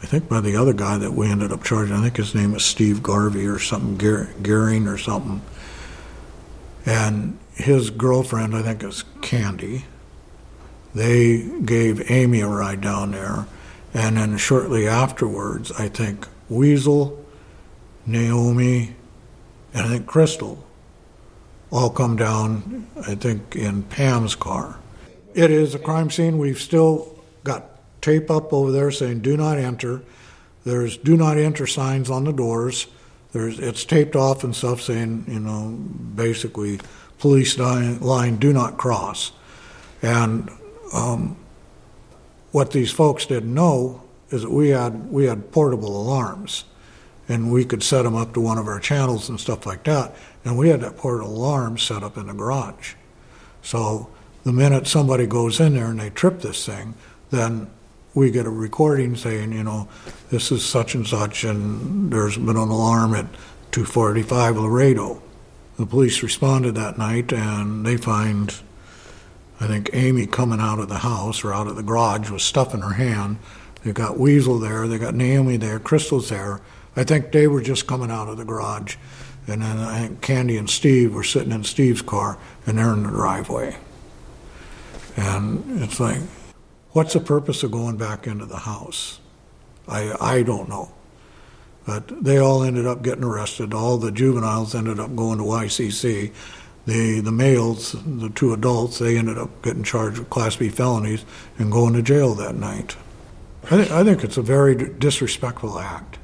[0.03, 1.95] I think by the other guy that we ended up charging.
[1.95, 3.97] I think his name is Steve Garvey or something,
[4.43, 5.41] Gearing or something.
[6.85, 9.85] And his girlfriend, I think, is Candy.
[10.93, 13.47] They gave Amy a ride down there.
[13.93, 17.23] And then shortly afterwards, I think Weasel,
[18.05, 18.95] Naomi,
[19.73, 20.63] and I think Crystal
[21.71, 24.79] all come down, I think, in Pam's car.
[25.33, 26.37] It is a crime scene.
[26.37, 27.65] We've still got
[28.01, 30.01] tape up over there saying do not enter.
[30.63, 32.87] There's do not enter signs on the doors.
[33.33, 35.71] There's it's taped off and stuff saying, you know,
[36.15, 36.79] basically
[37.19, 39.31] police line, do not cross.
[40.01, 40.49] And
[40.93, 41.37] um,
[42.51, 46.65] what these folks didn't know is that we had we had portable alarms,
[47.27, 50.15] and we could set them up to one of our channels and stuff like that.
[50.45, 52.93] And we had that portable alarm set up in the garage.
[53.61, 54.09] So
[54.43, 56.93] the minute somebody goes in there and they trip this thing,
[57.31, 57.69] then
[58.13, 59.87] we get a recording saying, you know,
[60.29, 63.25] this is such and such, and there's been an alarm at
[63.71, 65.21] 245 Laredo.
[65.77, 68.53] The police responded that night and they find,
[69.59, 72.73] I think, Amy coming out of the house or out of the garage with stuff
[72.73, 73.37] in her hand.
[73.83, 76.61] They've got Weasel there, they got Naomi there, Crystal's there.
[76.95, 78.95] I think they were just coming out of the garage.
[79.45, 83.03] And then I think Candy and Steve were sitting in Steve's car, and they're in
[83.03, 83.77] the driveway.
[85.15, 86.19] And it's like,
[86.91, 89.19] what's the purpose of going back into the house?
[89.87, 90.91] I, I don't know.
[91.87, 93.73] But they all ended up getting arrested.
[93.73, 96.33] All the juveniles ended up going to YCC.
[96.85, 101.23] The, the males, the two adults, they ended up getting charged with Class B felonies
[101.57, 102.97] and going to jail that night.
[103.63, 106.19] I, th- I think it's a very disrespectful act.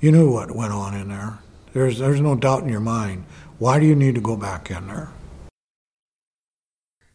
[0.00, 1.40] You knew what went on in there.
[1.72, 3.24] There's, there's no doubt in your mind.
[3.58, 5.10] Why do you need to go back in there?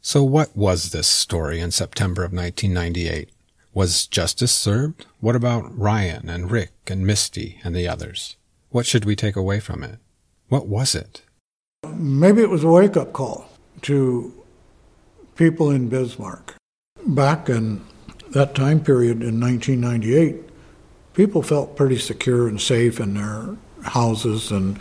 [0.01, 3.29] So, what was this story in September of 1998?
[3.75, 5.05] Was justice served?
[5.19, 8.37] What about Ryan and Rick and Misty and the others?
[8.69, 9.99] What should we take away from it?
[10.47, 11.23] What was it?
[11.93, 13.49] Maybe it was a wake up call
[13.81, 14.33] to
[15.35, 16.55] people in Bismarck.
[17.05, 17.83] Back in
[18.29, 20.37] that time period in 1998,
[21.13, 24.79] people felt pretty secure and safe in their houses and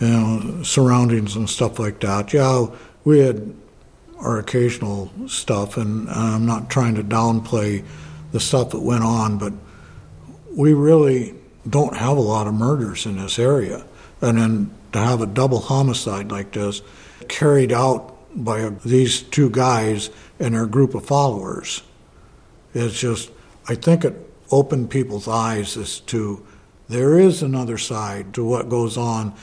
[0.00, 2.32] you know surroundings and stuff like that.
[2.32, 2.68] Yeah,
[3.04, 3.54] we had
[4.20, 7.84] our occasional stuff, and I'm not trying to downplay
[8.32, 9.52] the stuff that went on, but
[10.54, 11.34] we really
[11.68, 13.84] don't have a lot of murders in this area.
[14.20, 16.82] And then to have a double homicide like this
[17.28, 21.82] carried out by these two guys and their group of followers
[22.74, 23.30] is just,
[23.68, 24.14] I think it
[24.50, 26.44] opened people's eyes as to
[26.88, 29.34] there is another side to what goes on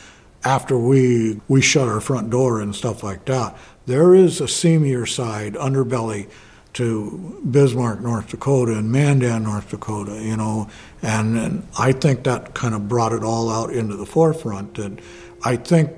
[0.44, 3.58] after we we shut our front door and stuff like that.
[3.86, 6.30] There is a seamier side, underbelly
[6.74, 10.70] to Bismarck, North Dakota, and Mandan, North Dakota, you know,
[11.02, 14.78] and, and I think that kind of brought it all out into the forefront.
[14.78, 15.02] And
[15.44, 15.92] I think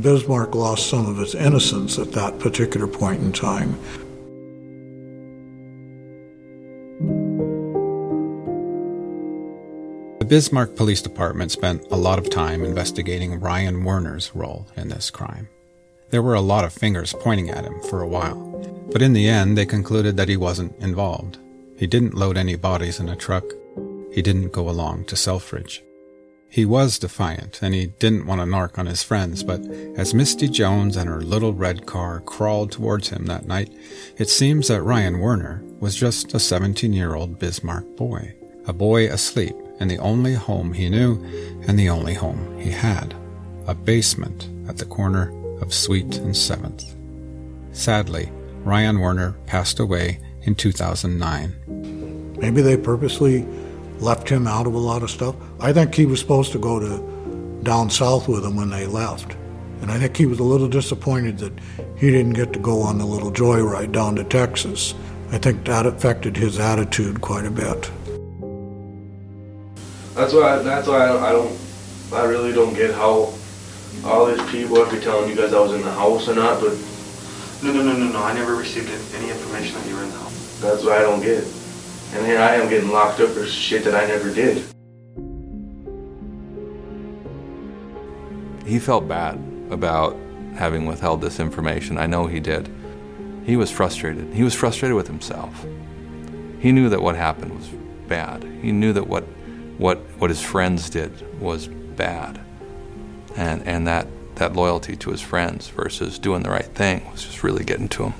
[0.00, 3.78] Bismarck lost some of its innocence at that particular point in time.
[10.20, 15.10] The Bismarck Police Department spent a lot of time investigating Ryan Werner's role in this
[15.10, 15.48] crime.
[16.14, 18.36] There were a lot of fingers pointing at him for a while,
[18.92, 21.38] but in the end they concluded that he wasn't involved.
[21.76, 23.42] He didn't load any bodies in a truck.
[24.12, 25.82] He didn't go along to Selfridge.
[26.48, 29.60] He was defiant, and he didn't want to narc on his friends, but
[29.96, 33.74] as Misty Jones and her little red car crawled towards him that night,
[34.16, 38.36] it seems that Ryan Werner was just a 17 year old Bismarck boy,
[38.68, 41.24] a boy asleep in the only home he knew
[41.66, 43.16] and the only home he had
[43.66, 45.32] a basement at the corner
[45.64, 46.94] of Sweet and 7th.
[47.72, 48.30] Sadly,
[48.64, 52.36] Ryan Werner passed away in 2009.
[52.38, 53.46] Maybe they purposely
[53.98, 55.34] left him out of a lot of stuff.
[55.60, 59.36] I think he was supposed to go to down south with them when they left.
[59.80, 61.52] And I think he was a little disappointed that
[61.96, 64.94] he didn't get to go on the little joyride down to Texas.
[65.30, 67.90] I think that affected his attitude quite a bit.
[70.14, 70.58] That's why.
[70.58, 71.58] That's why I don't, I don't.
[72.12, 73.32] I really don't get how
[74.04, 76.60] all these people have be telling you guys I was in the house or not.
[76.60, 76.76] But
[77.62, 78.22] No, no, no, no, no.
[78.22, 80.60] I never received any information that you were in the house.
[80.60, 81.48] that's why I don't get it.
[82.14, 84.64] And here I am getting locked up for shit that I never did.
[88.66, 89.34] He felt bad
[89.70, 90.16] about
[90.56, 91.98] having withheld this information.
[91.98, 92.68] I know he did.
[93.44, 94.32] He was frustrated.
[94.32, 95.66] He was frustrated with himself.
[96.60, 97.68] He knew that what happened was
[98.08, 98.42] bad.
[98.62, 99.24] He knew that what
[99.76, 102.40] what what his friends did was bad.
[103.36, 104.06] And and that
[104.36, 108.04] that loyalty to his friends versus doing the right thing was just really getting to
[108.04, 108.14] him.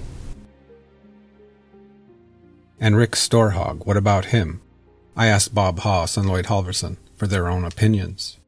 [2.81, 4.61] And Rick Storhog, what about him?
[5.17, 8.39] I asked Bob Haas and Lloyd Halvorson for their own opinions.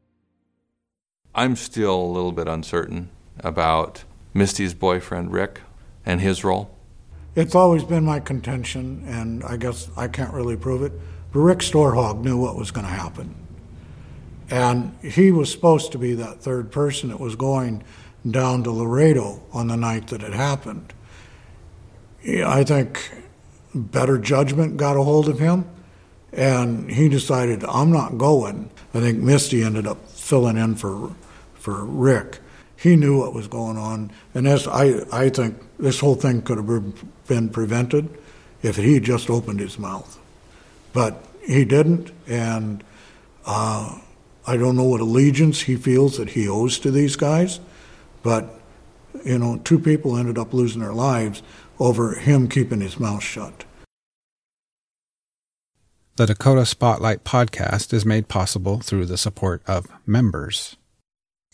[1.34, 3.10] I'm still a little bit uncertain
[3.40, 4.04] about
[4.34, 5.60] Misty's boyfriend Rick
[6.04, 6.70] and his role.
[7.34, 10.92] It's always been my contention, and I guess I can't really prove it,
[11.32, 13.45] but Rick Storhog knew what was going to happen.
[14.50, 17.82] And he was supposed to be that third person that was going
[18.28, 20.92] down to Laredo on the night that it happened.
[22.24, 23.12] I think
[23.74, 25.64] better judgment got a hold of him,
[26.32, 28.70] and he decided, I'm not going.
[28.94, 31.14] I think Misty ended up filling in for,
[31.54, 32.38] for Rick.
[32.76, 36.58] He knew what was going on, and this, I, I think this whole thing could
[36.58, 38.08] have been prevented
[38.62, 40.18] if he just opened his mouth.
[40.92, 42.82] But he didn't, and
[43.44, 43.98] uh,
[44.46, 47.58] I don't know what allegiance he feels that he owes to these guys,
[48.22, 48.60] but
[49.24, 51.42] you know, two people ended up losing their lives
[51.80, 53.64] over him keeping his mouth shut.
[56.14, 60.76] The Dakota Spotlight podcast is made possible through the support of members.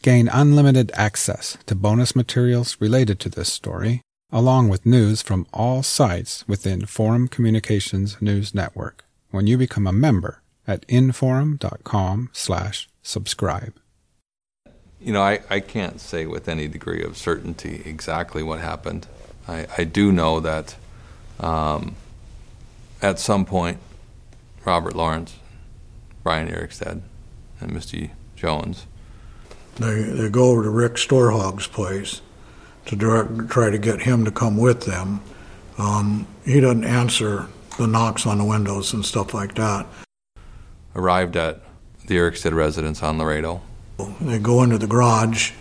[0.02, 5.82] Gain unlimited access to bonus materials related to this story, along with news from all
[5.82, 13.74] sites within Forum Communications News Network when you become a member at inforum.com slash subscribe.
[15.00, 19.06] You know, I, I can't say with any degree of certainty exactly what happened.
[19.48, 20.76] I, I do know that
[21.40, 21.96] um,
[23.00, 23.78] at some point,
[24.64, 25.36] Robert Lawrence,
[26.22, 27.00] Brian Erikstad,
[27.60, 28.86] and Misty Jones.
[29.76, 32.20] They, they go over to Rick Storhog's place
[32.86, 35.20] to direct, try to get him to come with them.
[35.78, 37.48] Um, he doesn't answer
[37.78, 39.86] the knocks on the windows and stuff like that.
[40.94, 41.60] Arrived at
[42.06, 43.62] the Erikstad residence on Laredo.
[44.20, 45.52] They go into the garage,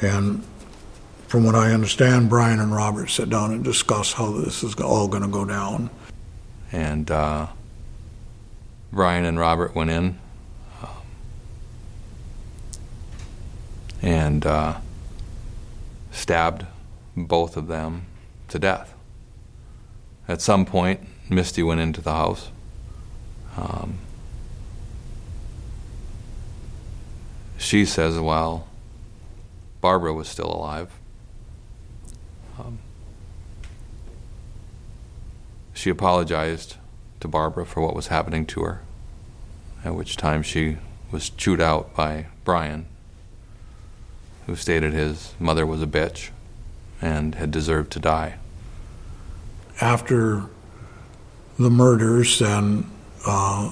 [0.00, 0.44] and
[1.28, 5.08] from what I understand, Brian and Robert sit down and discuss how this is all
[5.08, 5.90] going to go down.
[6.72, 7.48] And uh,
[8.92, 10.18] Brian and Robert went in
[10.82, 10.88] um,
[14.00, 14.78] and uh,
[16.10, 16.66] stabbed
[17.16, 18.06] both of them
[18.48, 18.94] to death.
[20.28, 22.50] At some point, Misty went into the house.
[23.56, 23.98] Um,
[27.62, 28.66] she says, well,
[29.80, 30.90] Barbara was still alive.
[32.58, 32.80] Um,
[35.72, 36.76] she apologized
[37.20, 38.82] to Barbara for what was happening to her,
[39.84, 40.78] at which time she
[41.12, 42.86] was chewed out by Brian,
[44.46, 46.30] who stated his mother was a bitch
[47.00, 48.38] and had deserved to die.
[49.80, 50.46] After
[51.58, 52.90] the murders, then
[53.26, 53.70] uh,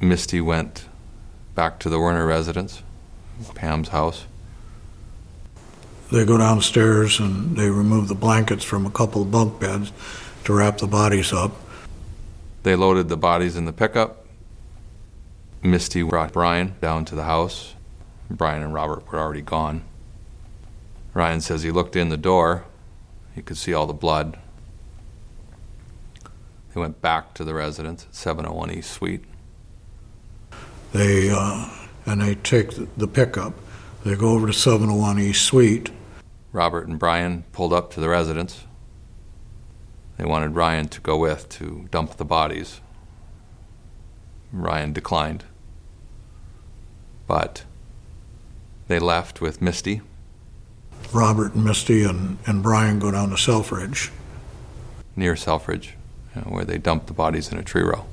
[0.00, 0.86] Misty went
[1.56, 2.82] back to the Werner residence,
[3.54, 4.26] Pam's house.
[6.12, 9.90] they go downstairs and they remove the blankets from a couple of bunk beds
[10.44, 11.52] to wrap the bodies up.
[12.62, 14.26] They loaded the bodies in the pickup.
[15.62, 17.74] Misty brought Brian down to the house.
[18.30, 19.82] Brian and Robert were already gone.
[21.14, 22.64] Ryan says he looked in the door.
[23.34, 24.38] He could see all the blood.
[26.74, 29.24] They went back to the residence at 701 East Sweet.
[30.92, 31.68] They uh,
[32.06, 33.54] and they take the, pickup.
[34.04, 35.90] They go over to 701 East Sweet.
[36.52, 38.64] Robert and Brian pulled up to the residence.
[40.16, 42.80] They wanted Ryan to go with to dump the bodies.
[44.52, 45.44] Ryan declined.
[47.26, 47.64] But
[48.88, 50.00] they left with Misty.
[51.12, 54.10] Robert and Misty and, and Brian go down to Selfridge.
[55.14, 55.96] near Selfridge,
[56.34, 58.06] you know, where they dumped the bodies in a tree row.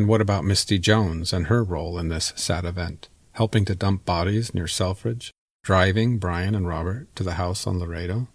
[0.00, 3.10] And what about Misty Jones and her role in this sad event?
[3.32, 5.30] Helping to dump bodies near Selfridge?
[5.62, 8.26] Driving Brian and Robert to the house on Laredo?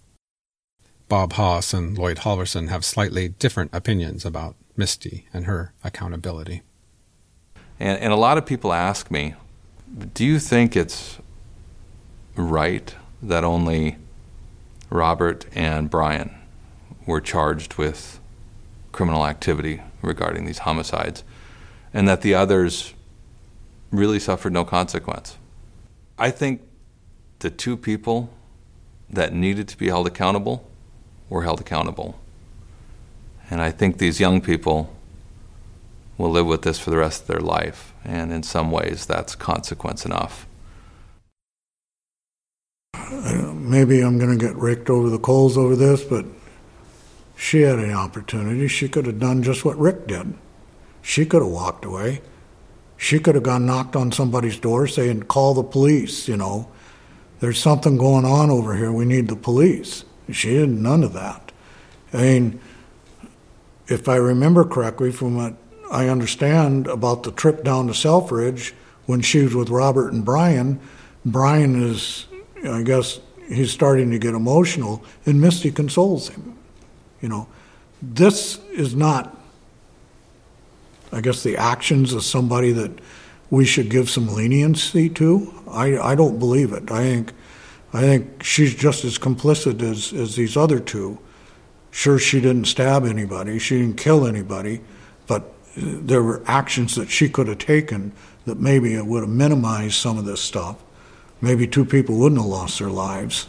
[1.09, 6.61] Bob Haas and Lloyd Halvorson have slightly different opinions about Misty and her accountability.
[7.79, 9.33] And, and a lot of people ask me,
[10.13, 11.17] do you think it's
[12.35, 12.93] right
[13.23, 13.97] that only
[14.91, 16.29] Robert and Brian
[17.07, 18.19] were charged with
[18.91, 21.23] criminal activity regarding these homicides
[21.95, 22.93] and that the others
[23.89, 25.37] really suffered no consequence?
[26.19, 26.61] I think
[27.39, 28.29] the two people
[29.09, 30.69] that needed to be held accountable
[31.29, 32.19] were held accountable.
[33.49, 34.93] And I think these young people
[36.17, 37.93] will live with this for the rest of their life.
[38.03, 40.47] And in some ways, that's consequence enough.
[43.11, 46.25] Maybe I'm going to get raked over the coals over this, but
[47.37, 48.67] she had an opportunity.
[48.67, 50.33] She could have done just what Rick did.
[51.05, 52.21] She could have walked away.
[52.97, 56.67] She could have gone knocked on somebody's door saying, call the police, you know.
[57.41, 58.91] There's something going on over here.
[58.91, 60.03] We need the police.
[60.31, 61.51] She did none of that.
[62.11, 62.59] I mean,
[63.87, 65.53] if I remember correctly from what
[65.91, 68.73] I understand about the trip down to Selfridge
[69.05, 70.79] when she was with Robert and Brian,
[71.23, 72.25] Brian is,
[72.67, 76.57] I guess, he's starting to get emotional, and Misty consoles him.
[77.21, 77.47] You know,
[78.01, 79.39] this is not,
[81.15, 82.91] I guess, the actions of somebody that
[83.49, 85.53] we should give some leniency to.
[85.69, 86.91] I, I don't believe it.
[86.91, 87.33] I think,
[87.93, 91.17] I think she's just as complicit as, as these other two.
[91.89, 94.81] Sure, she didn't stab anybody, she didn't kill anybody,
[95.25, 98.11] but there were actions that she could have taken
[98.43, 100.83] that maybe it would have minimized some of this stuff.
[101.39, 103.47] Maybe two people wouldn't have lost their lives.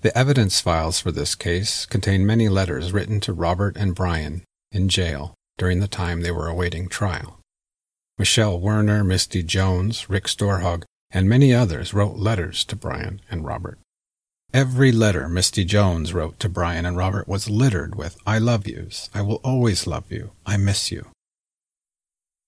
[0.00, 4.90] The evidence files for this case contain many letters written to Robert and Brian in
[4.90, 7.38] jail during the time they were awaiting trial.
[8.16, 13.78] Michelle Werner, Misty Jones, Rick Storhog, and many others wrote letters to Brian and Robert.
[14.54, 19.10] Every letter Misty Jones wrote to Brian and Robert was littered with I love yous,
[19.12, 21.06] I will always love you, I miss you.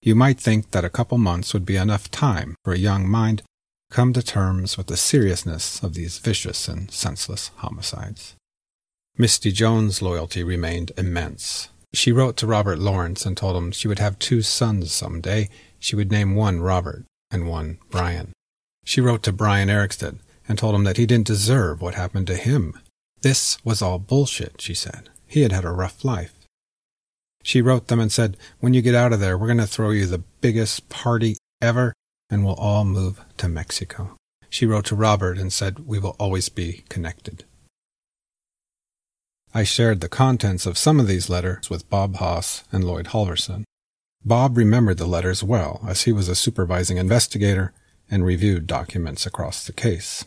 [0.01, 3.39] You might think that a couple months would be enough time for a young mind
[3.39, 3.45] to
[3.91, 8.35] come to terms with the seriousness of these vicious and senseless homicides.
[9.19, 11.69] Misty Jones' loyalty remained immense.
[11.93, 15.49] She wrote to Robert Lawrence and told him she would have two sons some day.
[15.79, 18.33] She would name one Robert and one Brian.
[18.85, 20.19] She wrote to Brian Erikstad
[20.49, 22.75] and told him that he didn't deserve what happened to him.
[23.23, 25.11] This was all bullshit, she said.
[25.27, 26.35] He had had a rough life.
[27.43, 29.91] She wrote them and said, When you get out of there, we're going to throw
[29.91, 31.95] you the biggest party ever,
[32.29, 34.17] and we'll all move to Mexico.
[34.49, 37.45] She wrote to Robert and said, We will always be connected.
[39.53, 43.65] I shared the contents of some of these letters with Bob Haas and Lloyd Halvorson.
[44.25, 47.73] Bob remembered the letters well, as he was a supervising investigator
[48.09, 50.25] and reviewed documents across the case.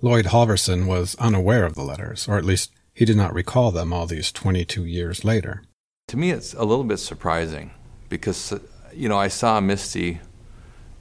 [0.00, 3.92] Lloyd Halvorson was unaware of the letters, or at least he did not recall them
[3.92, 5.62] all these 22 years later.
[6.08, 7.72] To me, it's a little bit surprising
[8.08, 8.58] because, uh,
[8.94, 10.20] you know, I saw Misty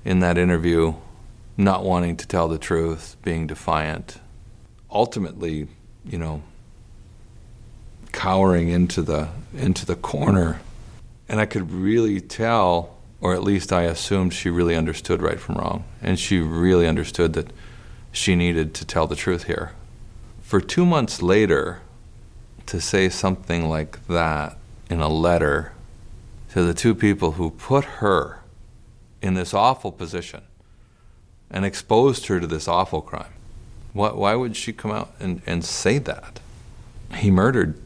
[0.03, 0.95] in that interview
[1.55, 4.19] not wanting to tell the truth, being defiant,
[4.89, 5.67] ultimately,
[6.05, 6.43] you know,
[8.11, 10.61] cowering into the into the corner.
[11.27, 15.55] And I could really tell, or at least I assumed she really understood right from
[15.55, 15.85] wrong.
[16.01, 17.51] And she really understood that
[18.11, 19.71] she needed to tell the truth here.
[20.41, 21.81] For two months later,
[22.65, 24.57] to say something like that
[24.89, 25.71] in a letter
[26.51, 28.39] to the two people who put her
[29.21, 30.41] in this awful position
[31.49, 33.31] and exposed her to this awful crime.
[33.93, 36.39] Why, why would she come out and, and say that?
[37.15, 37.77] He murdered,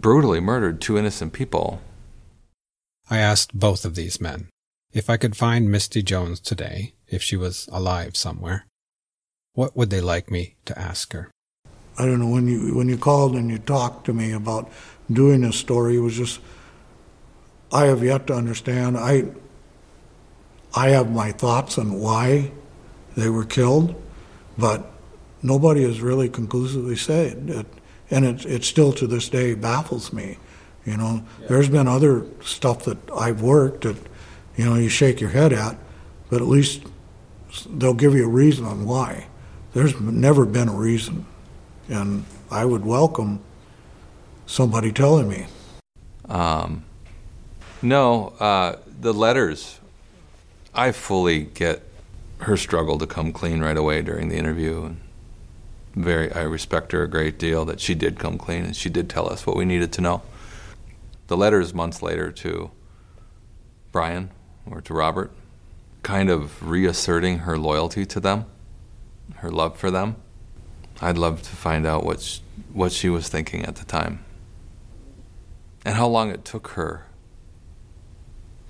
[0.00, 1.80] brutally murdered two innocent people.
[3.10, 4.48] I asked both of these men
[4.92, 8.66] if I could find Misty Jones today, if she was alive somewhere.
[9.52, 11.30] What would they like me to ask her?
[11.98, 14.70] I don't know when you when you called and you talked to me about
[15.10, 15.96] doing this story.
[15.96, 16.40] It was just
[17.72, 18.96] I have yet to understand.
[18.96, 19.24] I
[20.74, 22.52] I have my thoughts on why
[23.16, 24.00] they were killed,
[24.56, 24.92] but
[25.42, 27.66] nobody has really conclusively said it,
[28.10, 30.38] and it it still to this day baffles me.
[30.84, 31.48] You know, yeah.
[31.48, 33.96] there's been other stuff that I've worked that
[34.56, 35.76] you know you shake your head at,
[36.30, 36.82] but at least
[37.68, 39.26] they'll give you a reason on why.
[39.74, 41.26] There's never been a reason,
[41.88, 43.40] and I would welcome
[44.46, 45.46] somebody telling me.
[46.28, 46.84] Um,
[47.82, 49.80] no, uh, the letters.
[50.74, 51.82] I fully get
[52.40, 55.00] her struggle to come clean right away during the interview, and
[55.98, 59.08] very I respect her a great deal that she did come clean and she did
[59.08, 60.22] tell us what we needed to know.
[61.26, 62.70] The letters months later to
[63.92, 64.30] Brian
[64.70, 65.32] or to Robert,
[66.02, 68.46] kind of reasserting her loyalty to them,
[69.36, 70.16] her love for them.
[71.00, 72.40] I'd love to find out what she,
[72.72, 74.24] what she was thinking at the time
[75.84, 77.06] and how long it took her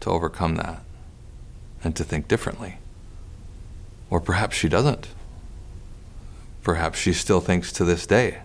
[0.00, 0.82] to overcome that
[1.82, 2.78] and to think differently.
[4.10, 5.08] Or perhaps she doesn't.
[6.68, 8.40] Perhaps she still thinks to this day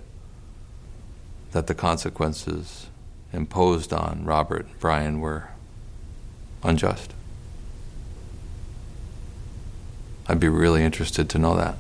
[1.51, 2.87] that the consequences
[3.33, 5.49] imposed on Robert and Brian were
[6.63, 7.13] unjust.
[10.29, 11.75] I'd be really interested to know that.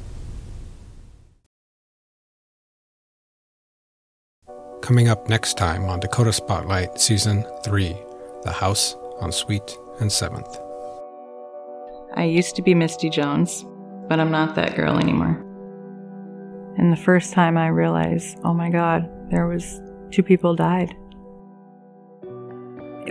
[4.81, 7.95] Coming up next time on Dakota Spotlight Season 3
[8.43, 10.59] The House on Sweet and 7th.
[12.15, 13.65] I used to be Misty Jones,
[14.09, 15.41] but I'm not that girl anymore.
[16.77, 20.95] And the first time I realized, oh my God, there was two people died.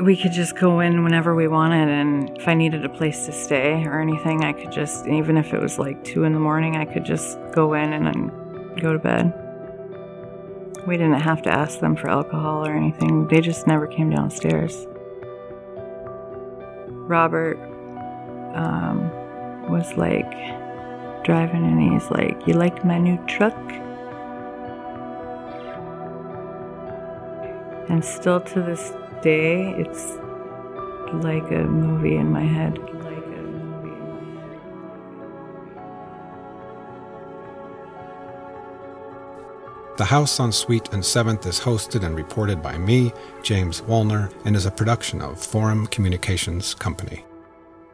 [0.03, 3.33] We could just go in whenever we wanted, and if I needed a place to
[3.33, 6.77] stay or anything, I could just, even if it was like two in the morning,
[6.77, 9.33] I could just go in and then go to bed.
[10.87, 14.87] We didn't have to ask them for alcohol or anything, they just never came downstairs.
[16.89, 17.59] Robert
[18.55, 19.11] um,
[19.71, 20.33] was like
[21.25, 23.57] driving and he's like, You like my new truck?
[27.89, 28.93] And still to this
[29.23, 30.17] day, it's
[31.25, 32.79] like a movie in my head.
[39.99, 43.13] The House on Sweet and 7th is hosted and reported by me,
[43.43, 47.25] James Wolner, and is a production of Forum Communications Company.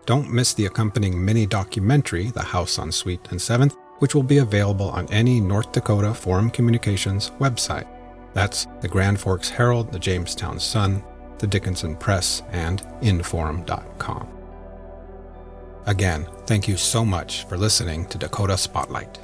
[0.09, 4.39] Don't miss the accompanying mini documentary, The House on Sweet and 7th, which will be
[4.39, 7.87] available on any North Dakota Forum Communications website.
[8.33, 11.05] That's the Grand Forks Herald, the Jamestown Sun,
[11.39, 14.29] the Dickinson Press, and inforum.com.
[15.85, 19.19] Again, thank you so much for listening to Dakota Spotlight.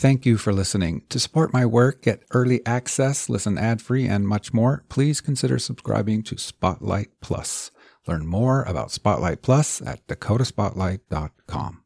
[0.00, 1.02] Thank you for listening.
[1.10, 5.58] To support my work, get early access, listen ad free, and much more, please consider
[5.58, 7.70] subscribing to Spotlight Plus.
[8.08, 11.82] Learn more about Spotlight Plus at dakotaspotlight.com.